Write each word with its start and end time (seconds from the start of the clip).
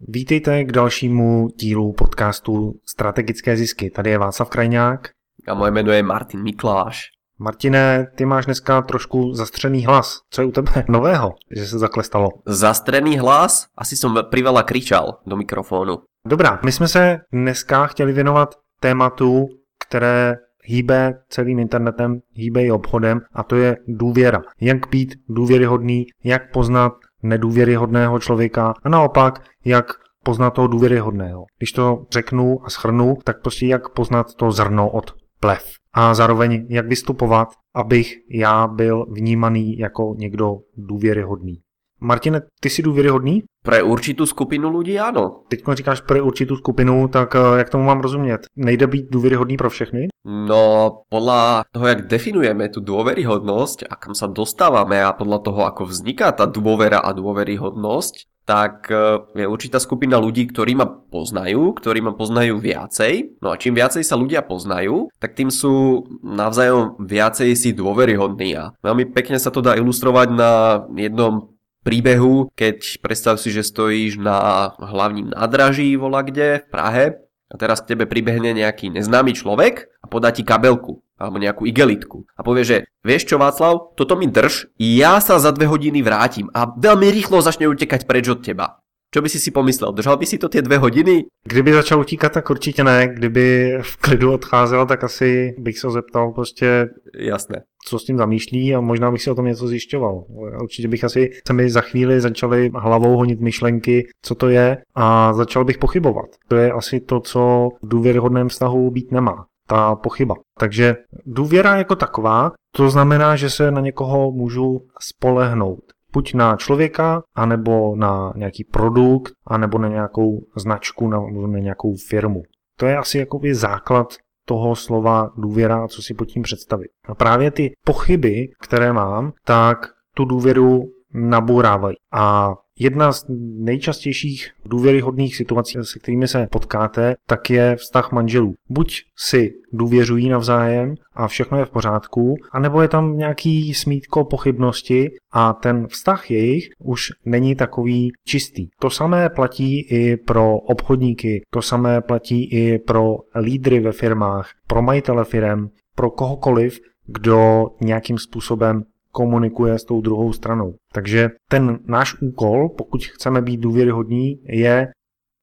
Vítejte 0.00 0.64
k 0.64 0.72
dalšímu 0.72 1.48
dílu 1.56 1.92
podcastu 1.92 2.74
Strategické 2.86 3.56
zisky. 3.56 3.90
Tady 3.90 4.10
je 4.10 4.18
Václav 4.18 4.50
Krajňák. 4.50 5.08
A 5.48 5.54
moje 5.54 5.70
jméno 5.70 5.92
je 5.92 6.02
Martin 6.02 6.42
Mikláš. 6.42 7.04
Martine, 7.38 8.06
ty 8.14 8.24
máš 8.24 8.46
dneska 8.46 8.82
trošku 8.82 9.32
zastřený 9.32 9.86
hlas. 9.86 10.18
Co 10.30 10.42
je 10.42 10.46
u 10.46 10.50
tebe 10.50 10.84
nového, 10.88 11.34
že 11.56 11.66
se 11.66 11.78
takhle 11.78 12.02
stalo? 12.04 12.28
Zastřený 12.46 13.18
hlas? 13.18 13.66
Asi 13.78 13.96
jsem 13.96 14.14
priveľa 14.14 14.62
kričal 14.62 15.18
do 15.26 15.36
mikrofonu. 15.36 15.98
Dobrá, 16.26 16.60
my 16.64 16.72
jsme 16.72 16.88
se 16.88 17.18
dneska 17.32 17.86
chtěli 17.86 18.12
věnovat 18.12 18.54
tématu, 18.80 19.46
které 19.86 20.36
hýbe 20.64 21.14
celým 21.28 21.58
internetem, 21.58 22.20
hýbe 22.32 22.64
i 22.64 22.70
obchodem 22.70 23.20
a 23.32 23.42
to 23.42 23.56
je 23.56 23.76
důvěra. 23.88 24.42
Jak 24.60 24.88
být 24.88 25.14
důvěryhodný, 25.28 26.06
jak 26.24 26.52
poznat 26.52 26.92
nedůvěryhodného 27.28 28.18
člověka 28.18 28.74
a 28.82 28.88
naopak, 28.88 29.42
jak 29.64 29.86
poznat 30.24 30.50
toho 30.50 30.68
důvěryhodného. 30.68 31.44
Když 31.58 31.72
to 31.72 32.06
řeknu 32.10 32.58
a 32.64 32.70
schrnu, 32.70 33.18
tak 33.24 33.42
prostě 33.42 33.66
jak 33.66 33.88
poznat 33.88 34.34
to 34.34 34.50
zrno 34.50 34.90
od 34.90 35.14
plev. 35.40 35.64
A 35.92 36.14
zároveň 36.14 36.66
jak 36.68 36.86
vystupovat, 36.86 37.48
abych 37.74 38.14
já 38.30 38.66
byl 38.66 39.06
vnímaný 39.10 39.78
jako 39.78 40.14
někdo 40.18 40.56
důvěryhodný. 40.76 41.60
Martine, 42.00 42.40
ty 42.60 42.70
jsi 42.70 42.82
důvěryhodný? 42.82 43.42
Pro 43.64 43.86
určitou 43.86 44.26
skupinu 44.26 44.78
lidí 44.78 44.98
ano. 44.98 45.42
Teď 45.48 45.60
říkáš 45.72 46.00
pro 46.00 46.24
určitou 46.24 46.56
skupinu, 46.56 47.08
tak 47.08 47.34
eh, 47.34 47.58
jak 47.58 47.70
tomu 47.70 47.84
mám 47.84 48.00
rozumět? 48.00 48.40
Nejde 48.56 48.86
být 48.86 49.06
důvěryhodný 49.10 49.56
pro 49.56 49.70
všechny? 49.70 50.08
No, 50.24 50.90
podle 51.08 51.64
toho, 51.72 51.86
jak 51.86 52.06
definujeme 52.06 52.68
tu 52.68 52.80
důvěryhodnost 52.80 53.82
a 53.90 53.96
kam 53.96 54.14
se 54.14 54.26
dostáváme 54.28 55.04
a 55.04 55.12
podle 55.12 55.38
toho, 55.38 55.64
ako 55.64 55.86
vzniká 55.86 56.32
ta 56.32 56.44
důvěra 56.44 56.98
a 56.98 57.12
důvěryhodnost, 57.12 58.14
tak 58.46 58.90
eh, 58.90 59.42
je 59.42 59.46
určitá 59.46 59.82
skupina 59.82 60.22
ľudí, 60.22 60.46
ktorí 60.46 60.78
ma 60.78 60.86
poznajú, 60.86 61.74
ktorí 61.74 61.98
ma 61.98 62.14
poznajú 62.14 62.62
viacej. 62.62 63.42
No 63.42 63.50
a 63.50 63.58
čím 63.58 63.74
viacej 63.74 64.06
sa 64.06 64.14
ľudia 64.14 64.46
poznajú, 64.46 65.10
tak 65.18 65.34
tým 65.34 65.50
sú 65.50 66.06
navzájom 66.22 66.94
viacej 67.02 67.58
si 67.58 67.74
dôveryhodní. 67.74 68.54
A 68.54 68.70
veľmi 68.86 69.10
pekne 69.10 69.42
sa 69.42 69.50
to 69.50 69.58
dá 69.66 69.74
ilustrovať 69.74 70.28
na 70.30 70.50
jednom 70.94 71.55
príbehu, 71.86 72.50
keď 72.58 72.98
predstav 72.98 73.38
si, 73.38 73.54
že 73.54 73.62
stojíš 73.62 74.18
na 74.18 74.74
hlavním 74.74 75.30
nádraží 75.30 75.94
vola 75.94 76.26
kde? 76.26 76.66
V 76.66 76.70
Prahe. 76.74 77.04
A 77.46 77.54
teraz 77.54 77.78
k 77.78 77.94
tebe 77.94 78.10
pribehne 78.10 78.50
nejaký 78.50 78.90
neznámy 78.90 79.38
človek 79.38 79.86
a 80.02 80.10
podá 80.10 80.34
ti 80.34 80.42
kabelku 80.42 80.98
alebo 81.16 81.38
nejakú 81.38 81.62
igelitku. 81.62 82.26
A 82.34 82.42
povie, 82.42 82.66
že 82.66 82.76
vieš 83.06 83.30
čo 83.30 83.38
Václav, 83.38 83.94
toto 83.94 84.18
mi 84.18 84.26
drž, 84.26 84.74
ja 84.76 85.22
sa 85.22 85.38
za 85.38 85.54
dve 85.54 85.70
hodiny 85.70 86.02
vrátim 86.02 86.50
a 86.52 86.68
veľmi 86.68 87.08
rýchlo 87.08 87.40
začne 87.40 87.70
utekať 87.70 88.04
preč 88.04 88.26
od 88.28 88.42
teba. 88.42 88.82
Čo 89.14 89.22
by 89.22 89.28
si 89.28 89.40
si 89.40 89.50
pomyslel? 89.50 89.92
Držal 89.92 90.16
by 90.16 90.26
si 90.26 90.38
to 90.38 90.48
ty 90.48 90.62
dvě 90.62 90.78
hodiny? 90.78 91.24
Kdyby 91.44 91.72
začal 91.72 92.00
utíkat, 92.00 92.32
tak 92.32 92.50
určitě 92.50 92.84
ne. 92.84 93.08
Kdyby 93.08 93.78
v 93.82 93.96
klidu 93.96 94.32
odcházel, 94.32 94.86
tak 94.86 95.04
asi 95.04 95.54
bych 95.58 95.78
se 95.78 95.90
zeptal 95.90 96.32
prostě... 96.32 96.86
Jasné. 97.18 97.62
Co 97.86 97.98
s 97.98 98.04
tím 98.04 98.18
zamýšlí 98.18 98.74
a 98.74 98.80
možná 98.80 99.10
bych 99.10 99.22
si 99.22 99.30
o 99.30 99.34
tom 99.34 99.46
něco 99.46 99.66
zjišťoval. 99.66 100.24
Určitě 100.62 100.88
bych 100.88 101.04
asi, 101.04 101.30
se 101.46 101.52
mi 101.52 101.70
za 101.70 101.80
chvíli 101.80 102.20
začaly 102.20 102.70
hlavou 102.74 103.16
honit 103.16 103.40
myšlenky, 103.40 104.06
co 104.22 104.34
to 104.34 104.48
je 104.48 104.78
a 104.94 105.32
začal 105.32 105.64
bych 105.64 105.78
pochybovat. 105.78 106.26
To 106.48 106.56
je 106.56 106.72
asi 106.72 107.00
to, 107.00 107.20
co 107.20 107.68
v 107.82 107.88
důvěryhodném 107.88 108.48
vztahu 108.48 108.90
být 108.90 109.12
nemá 109.12 109.44
ta 109.68 109.94
pochyba. 109.94 110.34
Takže 110.58 110.96
důvěra 111.26 111.76
jako 111.76 111.96
taková, 111.96 112.52
to 112.76 112.90
znamená, 112.90 113.36
že 113.36 113.50
se 113.50 113.70
na 113.70 113.80
někoho 113.80 114.30
můžu 114.32 114.80
spolehnout 115.00 115.80
buď 116.16 116.34
na 116.34 116.56
člověka, 116.56 117.22
anebo 117.34 117.96
na 117.96 118.32
nějaký 118.36 118.64
produkt, 118.64 119.32
anebo 119.46 119.78
na 119.78 119.88
nějakou 119.88 120.40
značku, 120.56 121.08
nebo 121.08 121.46
na 121.46 121.58
nějakou 121.58 121.94
firmu. 122.08 122.42
To 122.78 122.86
je 122.86 122.96
asi 122.96 123.18
jakoby 123.18 123.54
základ 123.54 124.06
toho 124.48 124.76
slova 124.76 125.30
důvěra, 125.36 125.88
co 125.88 126.02
si 126.02 126.14
pod 126.14 126.24
tím 126.24 126.42
představit. 126.42 126.88
A 127.08 127.14
právě 127.14 127.50
ty 127.50 127.72
pochyby, 127.84 128.48
které 128.62 128.92
mám, 128.92 129.32
tak 129.44 129.78
tu 130.14 130.24
důvěru 130.24 130.84
nabourávají. 131.16 131.96
A 132.12 132.54
Jedna 132.78 133.12
z 133.12 133.24
nejčastějších 133.58 134.50
důvěryhodných 134.64 135.36
situací, 135.36 135.78
se 135.82 135.98
kterými 135.98 136.28
se 136.28 136.46
potkáte, 136.50 137.14
tak 137.26 137.50
je 137.50 137.76
vztah 137.76 138.12
manželů. 138.12 138.54
Buď 138.68 139.02
si 139.16 139.52
důvěřují 139.72 140.28
navzájem 140.28 140.94
a 141.14 141.28
všechno 141.28 141.58
je 141.58 141.64
v 141.64 141.70
pořádku, 141.70 142.34
anebo 142.52 142.82
je 142.82 142.88
tam 142.88 143.16
nějaký 143.16 143.74
smítko 143.74 144.24
pochybnosti 144.24 145.10
a 145.32 145.52
ten 145.52 145.86
vztah 145.86 146.30
jejich 146.30 146.68
už 146.78 147.08
není 147.24 147.54
takový 147.54 148.12
čistý. 148.24 148.68
To 148.80 148.90
samé 148.90 149.28
platí 149.30 149.80
i 149.80 150.16
pro 150.16 150.56
obchodníky, 150.56 151.42
to 151.50 151.62
samé 151.62 152.00
platí 152.00 152.52
i 152.52 152.78
pro 152.78 153.16
lídry 153.40 153.80
ve 153.80 153.92
firmách, 153.92 154.50
pro 154.66 154.82
majitele 154.82 155.24
firm, 155.24 155.68
pro 155.94 156.10
kohokoliv, 156.10 156.80
kdo 157.06 157.66
nějakým 157.80 158.18
způsobem 158.18 158.82
komunikuje 159.16 159.78
s 159.78 159.84
tou 159.84 160.00
druhou 160.00 160.32
stranou. 160.32 160.74
Takže 160.92 161.30
ten 161.48 161.78
náš 161.84 162.20
úkol, 162.20 162.68
pokud 162.68 163.04
chceme 163.04 163.42
být 163.42 163.60
důvěryhodní, 163.60 164.36
je 164.48 164.88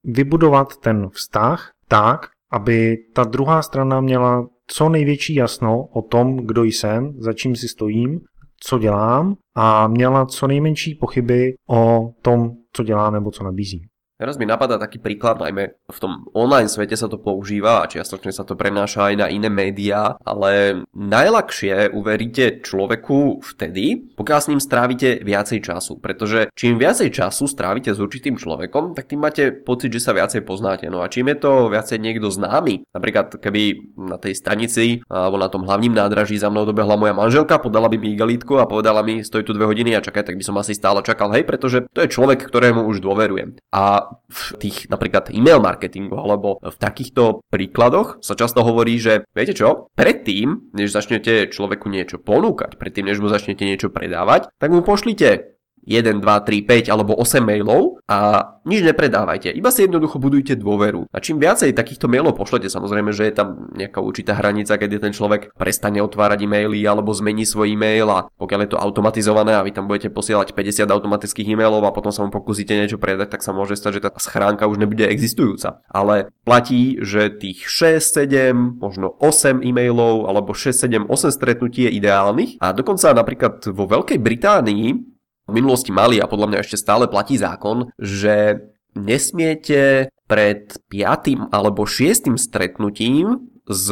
vybudovat 0.03 0.78
ten 0.78 1.09
vztah 1.09 1.72
tak, 1.88 2.29
aby 2.51 2.97
ta 3.13 3.23
druhá 3.23 3.61
strana 3.61 4.01
měla 4.01 4.47
co 4.67 4.89
největší 4.89 5.35
jasno 5.35 5.85
o 5.85 6.01
tom, 6.01 6.38
kdo 6.38 6.63
jsem, 6.63 7.13
za 7.17 7.34
čím 7.34 7.56
si 7.56 7.67
stojím, 7.67 8.19
co 8.59 8.79
dělám 8.79 9.35
a 9.56 9.88
měla 9.88 10.25
co 10.25 10.47
nejmenší 10.47 10.95
pochyby 10.95 11.53
o 11.69 12.11
tom, 12.22 12.51
co 12.73 12.84
dělá 12.84 13.09
nebo 13.09 13.31
co 13.31 13.44
nabízí. 13.44 13.81
Teraz 14.23 14.39
mi 14.39 14.47
napadá 14.47 14.79
taký 14.79 15.03
príklad, 15.03 15.44
najmä 15.44 15.75
v 15.84 16.00
tom 16.00 16.31
online 16.31 16.72
svete 16.72 16.95
sa 16.95 17.11
to 17.11 17.19
používa 17.19 17.84
a 17.84 17.91
čiastočne 17.91 18.31
sa 18.31 18.47
to 18.47 18.56
prenáša 18.56 19.11
aj 19.11 19.16
na 19.19 19.28
iné 19.28 19.51
médiá, 19.51 20.16
ale 20.23 20.88
najľahšie 20.95 21.91
uveríte 21.91 22.63
človeku 22.63 23.44
vtedy, 23.44 24.16
pokiaľ 24.16 24.39
s 24.39 24.47
ním 24.47 24.63
strávite 24.63 25.19
viacej 25.28 25.59
času, 25.67 26.00
pretože 26.00 26.47
čím 26.56 26.79
viacej 26.79 27.11
času 27.11 27.51
strávite 27.51 27.91
s 27.91 28.00
určitým 28.00 28.39
človekom, 28.39 28.95
tak 28.95 29.11
tým 29.11 29.28
máte 29.28 29.51
pocit, 29.51 29.91
že 29.91 30.00
sa 30.00 30.16
viacej 30.16 30.47
poznáte. 30.47 30.88
No 30.88 31.03
a 31.03 31.11
čím 31.11 31.28
je 31.28 31.44
to 31.44 31.67
viacej 31.67 32.00
niekto 32.00 32.31
známy, 32.31 32.88
napríklad 32.95 33.44
keby 33.44 33.91
na 34.07 34.16
tej 34.16 34.40
stanici 34.40 35.03
alebo 35.11 35.35
na 35.35 35.51
tom 35.51 35.67
hlavním 35.67 36.00
nádraží 36.00 36.40
za 36.40 36.47
mnou 36.47 36.63
dobehla 36.63 36.95
moja 36.95 37.11
manželka, 37.11 37.59
podala 37.59 37.91
by 37.91 38.00
mi 38.00 38.16
igelitku 38.16 38.55
a 38.55 38.72
povedala 38.72 39.03
mi, 39.03 39.19
stojí 39.19 39.44
tu 39.44 39.51
dve 39.51 39.67
hodiny 39.67 40.00
a 40.00 40.00
čakaj, 40.00 40.31
tak 40.31 40.40
by 40.40 40.47
som 40.47 40.55
asi 40.55 40.72
stále 40.72 41.03
čakal, 41.03 41.28
hej, 41.35 41.44
pretože 41.44 41.84
to 41.91 42.00
je 42.00 42.07
človek, 42.07 42.40
ktorému 42.47 42.88
už 42.88 43.03
dôverujem. 43.03 43.59
A 43.75 44.12
v 44.28 44.41
tých 44.59 44.90
napríklad 44.90 45.31
e-mail 45.31 45.62
marketingu 45.62 46.18
alebo 46.18 46.57
v 46.59 46.78
takýchto 46.78 47.46
príkladoch 47.47 48.19
sa 48.19 48.34
často 48.34 48.66
hovorí, 48.66 48.97
že 48.97 49.24
viete 49.31 49.53
čo, 49.53 49.94
predtým, 49.94 50.74
než 50.74 50.91
začnete 50.91 51.53
človeku 51.53 51.88
niečo 51.88 52.18
ponúkať, 52.19 52.75
predtým, 52.81 53.07
než 53.07 53.22
mu 53.22 53.29
začnete 53.29 53.63
niečo 53.63 53.94
predávať, 53.94 54.50
tak 54.57 54.69
mu 54.73 54.81
pošlite 54.81 55.53
1, 55.85 56.19
2, 56.19 56.23
3, 56.23 56.89
5 56.89 56.94
alebo 56.94 57.13
8 57.16 57.44
mailov 57.44 57.99
a 58.07 58.49
nič 58.63 58.81
nepredávajte. 58.83 59.51
Iba 59.51 59.69
si 59.69 59.83
jednoducho 59.83 60.19
budujte 60.19 60.55
dôveru. 60.55 61.11
A 61.11 61.19
čím 61.19 61.39
viacej 61.39 61.75
takýchto 61.75 62.07
mailov 62.07 62.39
pošlete, 62.39 62.71
samozrejme, 62.71 63.11
že 63.11 63.27
je 63.27 63.33
tam 63.35 63.67
nejaká 63.75 63.99
určitá 63.99 64.39
hranica, 64.39 64.79
keď 64.79 65.03
ten 65.03 65.13
človek 65.13 65.51
prestane 65.59 65.99
otvárať 65.99 66.47
e-maily 66.47 66.79
alebo 66.88 67.11
zmení 67.11 67.43
svoj 67.43 67.75
e-mail 67.75 68.07
a 68.07 68.31
pokiaľ 68.39 68.59
je 68.63 68.72
to 68.72 68.79
automatizované 68.79 69.59
a 69.59 69.66
vy 69.66 69.75
tam 69.75 69.91
budete 69.91 70.07
posielať 70.11 70.55
50 70.55 70.88
automatických 70.88 71.55
e-mailov 71.55 71.83
a 71.83 71.95
potom 71.95 72.16
sa 72.16 72.23
mu 72.23 72.31
pokúsite 72.31 72.72
niečo 72.72 72.95
predať, 72.95 73.35
tak 73.35 73.43
sa 73.43 73.51
môže 73.51 73.75
stať, 73.75 73.99
že 73.99 74.03
tá 74.07 74.09
schránka 74.16 74.72
už 74.72 74.79
nebude 74.79 75.03
existujúca. 75.03 75.83
Ale 75.91 76.31
platí, 76.47 77.03
že 77.03 77.27
tých 77.35 77.67
6, 77.67 78.23
7, 78.23 78.79
možno 78.79 79.11
8 79.19 79.59
e-mailov 79.59 80.31
alebo 80.31 80.55
6, 80.55 80.72
7, 80.72 81.11
8 81.11 81.35
stretnutí 81.35 81.83
je 81.88 81.99
ideálnych 81.99 82.63
a 82.63 82.72
dokonca 82.72 83.11
napríklad 83.11 83.59
vo 83.75 83.83
Veľkej 83.83 84.19
Británii 84.23 85.12
v 85.47 85.51
minulosti 85.51 85.91
mali 85.91 86.19
a 86.19 86.29
podľa 86.29 86.47
mňa 86.49 86.59
ešte 86.63 86.79
stále 86.79 87.05
platí 87.11 87.35
zákon, 87.35 87.91
že 87.99 88.63
nesmiete 88.95 90.07
pred 90.28 90.79
piatým 90.87 91.51
alebo 91.51 91.84
šiestým 91.84 92.40
stretnutím 92.40 93.53
s 93.67 93.87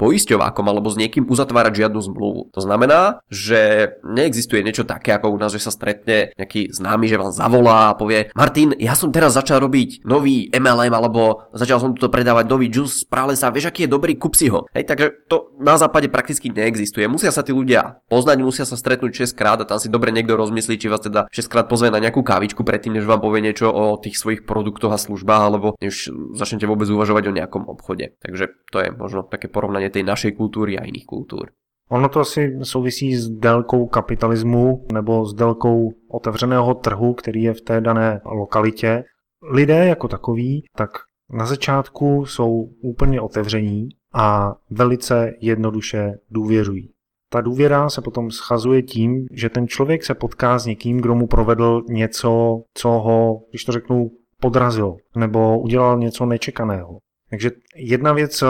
poisťovákom 0.00 0.64
alebo 0.64 0.88
s 0.88 0.96
niekým 0.96 1.28
uzatvárať 1.28 1.84
žiadnu 1.84 2.00
zmluvu. 2.00 2.40
To 2.56 2.60
znamená, 2.64 3.20
že 3.28 3.92
neexistuje 4.04 4.64
niečo 4.64 4.88
také 4.88 5.12
ako 5.12 5.34
u 5.34 5.38
nás, 5.38 5.52
že 5.52 5.60
sa 5.60 5.72
stretne 5.72 6.32
nejaký 6.40 6.72
známy, 6.72 7.04
že 7.08 7.20
vám 7.20 7.32
zavolá 7.32 7.92
a 7.92 7.98
povie 7.98 8.32
Martin, 8.32 8.72
ja 8.80 8.96
som 8.96 9.12
teraz 9.12 9.36
začal 9.36 9.60
robiť 9.60 10.08
nový 10.08 10.48
MLM 10.48 10.92
alebo 10.92 11.52
začal 11.52 11.80
som 11.80 11.92
tu 11.92 12.08
predávať 12.08 12.48
nový 12.48 12.72
juice 12.72 13.04
práve 13.04 13.36
sa, 13.36 13.52
vieš 13.52 13.68
aký 13.68 13.84
je 13.84 13.92
dobrý, 13.92 14.16
kup 14.16 14.32
si 14.32 14.48
ho. 14.48 14.64
Hej, 14.72 14.88
takže 14.88 15.06
to 15.28 15.52
na 15.60 15.76
západe 15.76 16.08
prakticky 16.08 16.48
neexistuje. 16.48 17.04
Musia 17.04 17.28
sa 17.28 17.44
tí 17.44 17.52
ľudia 17.52 18.00
poznať, 18.08 18.38
musia 18.40 18.64
sa 18.64 18.78
stretnúť 18.78 19.28
6 19.28 19.36
krát 19.36 19.58
a 19.60 19.68
tam 19.68 19.76
si 19.76 19.92
dobre 19.92 20.14
niekto 20.14 20.38
rozmyslí, 20.38 20.80
či 20.80 20.88
vás 20.88 21.04
teda 21.04 21.28
6 21.28 21.52
krát 21.52 21.66
pozve 21.68 21.92
na 21.92 22.00
nejakú 22.00 22.24
kávičku 22.24 22.64
predtým, 22.64 22.96
než 22.96 23.04
vám 23.04 23.20
povie 23.20 23.44
niečo 23.44 23.68
o 23.68 24.00
tých 24.00 24.16
svojich 24.16 24.48
produktoch 24.48 24.94
a 24.94 24.98
službách 24.98 25.42
alebo 25.44 25.76
než 25.82 26.08
začnete 26.32 26.64
vôbec 26.64 26.88
uvažovať 26.88 27.28
o 27.28 27.36
nejakom 27.36 27.68
obchode. 27.68 28.16
Takže 28.22 28.48
to 28.72 28.78
je 28.80 28.93
možno 28.98 29.22
také 29.22 29.48
porovnanie 29.48 29.90
tej 29.90 30.02
našej 30.02 30.32
kultúry 30.32 30.78
a 30.78 30.86
iných 30.86 31.06
kultúr. 31.06 31.50
Ono 31.90 32.08
to 32.08 32.20
asi 32.20 32.64
souvisí 32.64 33.16
s 33.16 33.28
délkou 33.28 33.86
kapitalismu 33.86 34.86
nebo 34.92 35.26
s 35.26 35.34
délkou 35.34 35.92
otevřeného 36.08 36.74
trhu, 36.74 37.14
který 37.14 37.42
je 37.42 37.54
v 37.54 37.60
té 37.60 37.80
dané 37.80 38.20
lokalitě. 38.24 39.04
lidé 39.52 39.86
jako 39.86 40.08
takoví, 40.08 40.64
tak 40.76 40.90
na 41.30 41.46
začátku 41.46 42.26
jsou 42.26 42.68
úplně 42.82 43.20
otevření 43.20 43.88
a 44.14 44.54
velice 44.70 45.32
jednoduše 45.40 46.14
důvěřují. 46.30 46.90
Ta 47.32 47.40
důvěra 47.40 47.90
se 47.90 48.00
potom 48.00 48.30
schazuje 48.30 48.82
tím, 48.82 49.26
že 49.32 49.48
ten 49.50 49.68
člověk 49.68 50.04
se 50.04 50.14
potká 50.14 50.58
s 50.58 50.66
někým, 50.66 51.00
kdo 51.00 51.14
mu 51.14 51.26
provedl 51.26 51.82
něco, 51.88 52.62
co 52.74 52.88
ho, 52.88 53.40
když 53.50 53.64
to 53.64 53.72
řeknu, 53.72 54.10
podrazil 54.40 54.96
nebo 55.16 55.60
udělal 55.60 55.98
něco 55.98 56.26
nečekaného. 56.26 56.98
Takže 57.30 57.50
jedna 57.76 58.12
věc, 58.12 58.44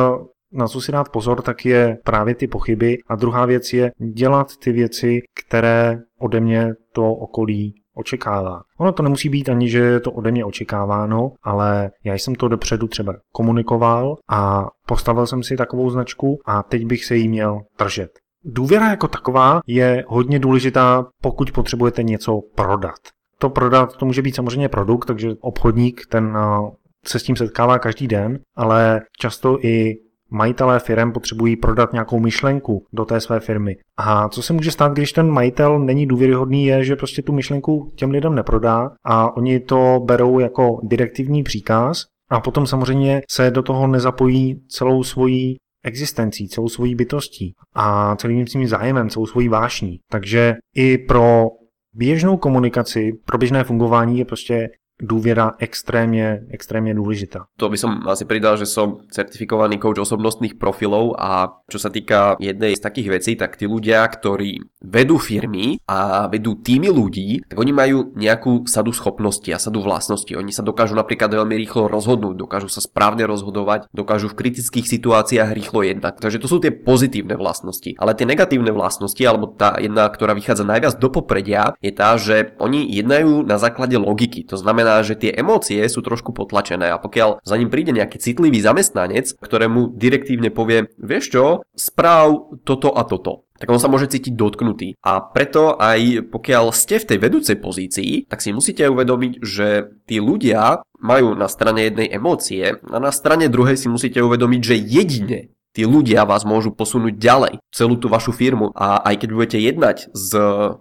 na 0.54 0.68
co 0.68 0.80
si 0.80 0.92
dát 0.92 1.08
pozor, 1.08 1.42
tak 1.42 1.66
je 1.66 1.98
právě 2.04 2.34
ty 2.34 2.46
pochyby 2.46 2.98
a 3.08 3.16
druhá 3.16 3.46
věc 3.46 3.72
je 3.72 3.92
dělat 4.14 4.56
ty 4.56 4.72
věci, 4.72 5.20
které 5.46 5.98
ode 6.20 6.40
mě 6.40 6.72
to 6.92 7.12
okolí 7.12 7.74
očekává. 7.94 8.60
Ono 8.78 8.92
to 8.92 9.02
nemusí 9.02 9.28
být 9.28 9.48
ani, 9.48 9.68
že 9.68 9.78
je 9.78 10.00
to 10.00 10.12
ode 10.12 10.30
mě 10.30 10.44
očekáváno, 10.44 11.32
ale 11.42 11.90
já 12.04 12.14
jsem 12.14 12.34
to 12.34 12.48
dopředu 12.48 12.86
třeba 12.86 13.14
komunikoval 13.32 14.16
a 14.30 14.66
postavil 14.86 15.26
jsem 15.26 15.42
si 15.42 15.56
takovou 15.56 15.90
značku 15.90 16.38
a 16.46 16.62
teď 16.62 16.86
bych 16.86 17.04
se 17.04 17.16
jí 17.16 17.28
měl 17.28 17.60
držet. 17.78 18.10
Důvěra 18.44 18.90
jako 18.90 19.08
taková 19.08 19.60
je 19.66 20.04
hodně 20.08 20.38
důležitá, 20.38 21.06
pokud 21.22 21.52
potřebujete 21.52 22.02
něco 22.02 22.40
prodat. 22.54 22.98
To 23.38 23.50
prodat, 23.50 23.96
to 23.96 24.06
může 24.06 24.22
být 24.22 24.34
samozřejmě 24.34 24.68
produkt, 24.68 25.06
takže 25.06 25.30
obchodník 25.40 26.06
ten 26.08 26.36
eh, 26.36 26.70
se 27.06 27.18
s 27.18 27.22
tím 27.22 27.36
setkává 27.36 27.78
každý 27.78 28.08
den, 28.08 28.38
ale 28.56 29.00
často 29.18 29.58
i 29.64 29.94
majitelé 30.34 30.80
firm 30.80 31.12
potřebují 31.12 31.56
prodat 31.56 31.92
nějakou 31.92 32.20
myšlenku 32.20 32.86
do 32.92 33.04
té 33.04 33.20
své 33.20 33.40
firmy. 33.40 33.76
A 33.96 34.28
co 34.28 34.42
se 34.42 34.52
může 34.52 34.70
stát, 34.70 34.92
když 34.92 35.12
ten 35.12 35.30
majitel 35.30 35.78
není 35.78 36.06
důvěryhodný, 36.06 36.66
je, 36.66 36.84
že 36.84 36.96
prostě 36.96 37.22
tu 37.22 37.32
myšlenku 37.32 37.92
těm 37.96 38.10
lidem 38.10 38.34
neprodá 38.34 38.90
a 39.04 39.36
oni 39.36 39.60
to 39.60 40.00
berou 40.04 40.38
jako 40.38 40.80
direktivní 40.82 41.42
příkaz 41.42 42.04
a 42.30 42.40
potom 42.40 42.66
samozřejmě 42.66 43.22
se 43.30 43.50
do 43.50 43.62
toho 43.62 43.86
nezapojí 43.86 44.60
celou 44.68 45.04
svoji 45.04 45.56
existencí, 45.84 46.48
celou 46.48 46.68
svojí 46.68 46.94
bytostí 46.94 47.54
a 47.74 48.16
celým 48.16 48.46
svým 48.46 48.68
zájemem, 48.68 49.10
celou 49.10 49.26
svojí 49.26 49.48
vášní. 49.48 49.98
Takže 50.10 50.54
i 50.76 50.98
pro 50.98 51.46
běžnou 51.94 52.36
komunikaci, 52.36 53.12
pro 53.24 53.38
běžné 53.38 53.64
fungování 53.64 54.18
je 54.18 54.24
prostě 54.24 54.68
důvěra 55.02 55.52
extrémně, 55.58 56.40
extrémně 56.50 56.94
důležitá. 56.94 57.44
To 57.56 57.68
by 57.68 57.78
som 57.78 58.02
asi 58.06 58.24
pridal, 58.24 58.56
že 58.56 58.66
som 58.66 59.02
certifikovaný 59.10 59.78
coach 59.78 59.98
osobnostných 59.98 60.54
profilov 60.54 61.18
a 61.18 61.50
čo 61.66 61.78
sa 61.78 61.90
týka 61.90 62.36
jednej 62.38 62.76
z 62.76 62.84
takých 62.84 63.08
vecí, 63.10 63.32
tak 63.34 63.58
tí 63.58 63.66
ľudia, 63.66 64.06
ktorí 64.06 64.62
vedú 64.84 65.18
firmy 65.18 65.82
a 65.88 66.30
vedú 66.30 66.54
týmy 66.54 66.92
ľudí, 66.92 67.42
tak 67.48 67.58
oni 67.58 67.72
majú 67.72 68.14
nejakú 68.14 68.68
sadu 68.70 68.92
schopností 68.92 69.50
a 69.50 69.58
sadu 69.58 69.82
vlastností. 69.82 70.36
Oni 70.36 70.52
sa 70.52 70.62
dokážu 70.62 70.94
napríklad 70.94 71.32
veľmi 71.32 71.56
rýchlo 71.58 71.90
rozhodnúť, 71.90 72.36
dokážu 72.36 72.68
sa 72.70 72.84
správne 72.84 73.26
rozhodovať, 73.26 73.90
dokážu 73.90 74.30
v 74.30 74.38
kritických 74.38 74.86
situáciách 74.86 75.50
rýchlo 75.50 75.82
jednať. 75.82 76.20
Takže 76.20 76.38
to 76.38 76.46
sú 76.46 76.60
tie 76.60 76.70
pozitívne 76.70 77.34
vlastnosti. 77.34 77.96
Ale 77.98 78.14
tie 78.14 78.28
negatívne 78.28 78.70
vlastnosti, 78.70 79.20
alebo 79.24 79.50
tá 79.50 79.80
jedna, 79.80 80.06
ktorá 80.06 80.36
vychádza 80.36 80.68
najviac 80.68 81.00
do 81.00 81.08
popredia, 81.10 81.72
je 81.82 81.90
tá, 81.90 82.14
že 82.20 82.54
oni 82.60 82.86
jednajú 82.92 83.42
na 83.42 83.56
základe 83.56 83.96
logiky. 83.96 84.44
To 84.52 84.60
znamená, 84.60 84.83
znamená, 84.84 85.00
že 85.02 85.16
tie 85.16 85.32
emócie 85.32 85.80
sú 85.88 86.04
trošku 86.04 86.36
potlačené 86.36 86.92
a 86.92 87.00
pokiaľ 87.00 87.40
za 87.40 87.56
ním 87.56 87.72
príde 87.72 87.90
nejaký 87.96 88.20
citlivý 88.20 88.60
zamestnanec, 88.60 89.40
ktorému 89.40 89.96
direktívne 89.96 90.52
povie, 90.52 90.92
vieš 91.00 91.24
čo, 91.32 91.44
správ 91.72 92.60
toto 92.62 92.92
a 92.92 93.02
toto, 93.08 93.48
tak 93.56 93.70
on 93.70 93.80
sa 93.80 93.88
môže 93.88 94.12
cítiť 94.12 94.36
dotknutý. 94.36 95.00
A 95.00 95.24
preto 95.24 95.80
aj 95.80 96.28
pokiaľ 96.28 96.74
ste 96.74 97.00
v 97.00 97.08
tej 97.08 97.18
vedúcej 97.18 97.56
pozícii, 97.56 98.28
tak 98.28 98.44
si 98.44 98.52
musíte 98.52 98.84
uvedomiť, 98.84 99.32
že 99.40 99.88
tí 100.04 100.20
ľudia 100.20 100.84
majú 101.00 101.32
na 101.32 101.48
strane 101.48 101.88
jednej 101.88 102.12
emócie 102.12 102.76
a 102.76 102.96
na 103.00 103.12
strane 103.14 103.48
druhej 103.48 103.80
si 103.80 103.88
musíte 103.88 104.20
uvedomiť, 104.20 104.60
že 104.60 104.76
jedine 104.76 105.40
tí 105.74 105.82
ľudia 105.82 106.22
vás 106.22 106.46
môžu 106.46 106.70
posunúť 106.70 107.18
ďalej, 107.18 107.54
celú 107.74 107.98
tú 107.98 108.06
vašu 108.06 108.30
firmu 108.30 108.70
a 108.78 109.02
aj 109.02 109.26
keď 109.26 109.28
budete 109.34 109.58
jednať 109.58 109.96
s 110.14 110.30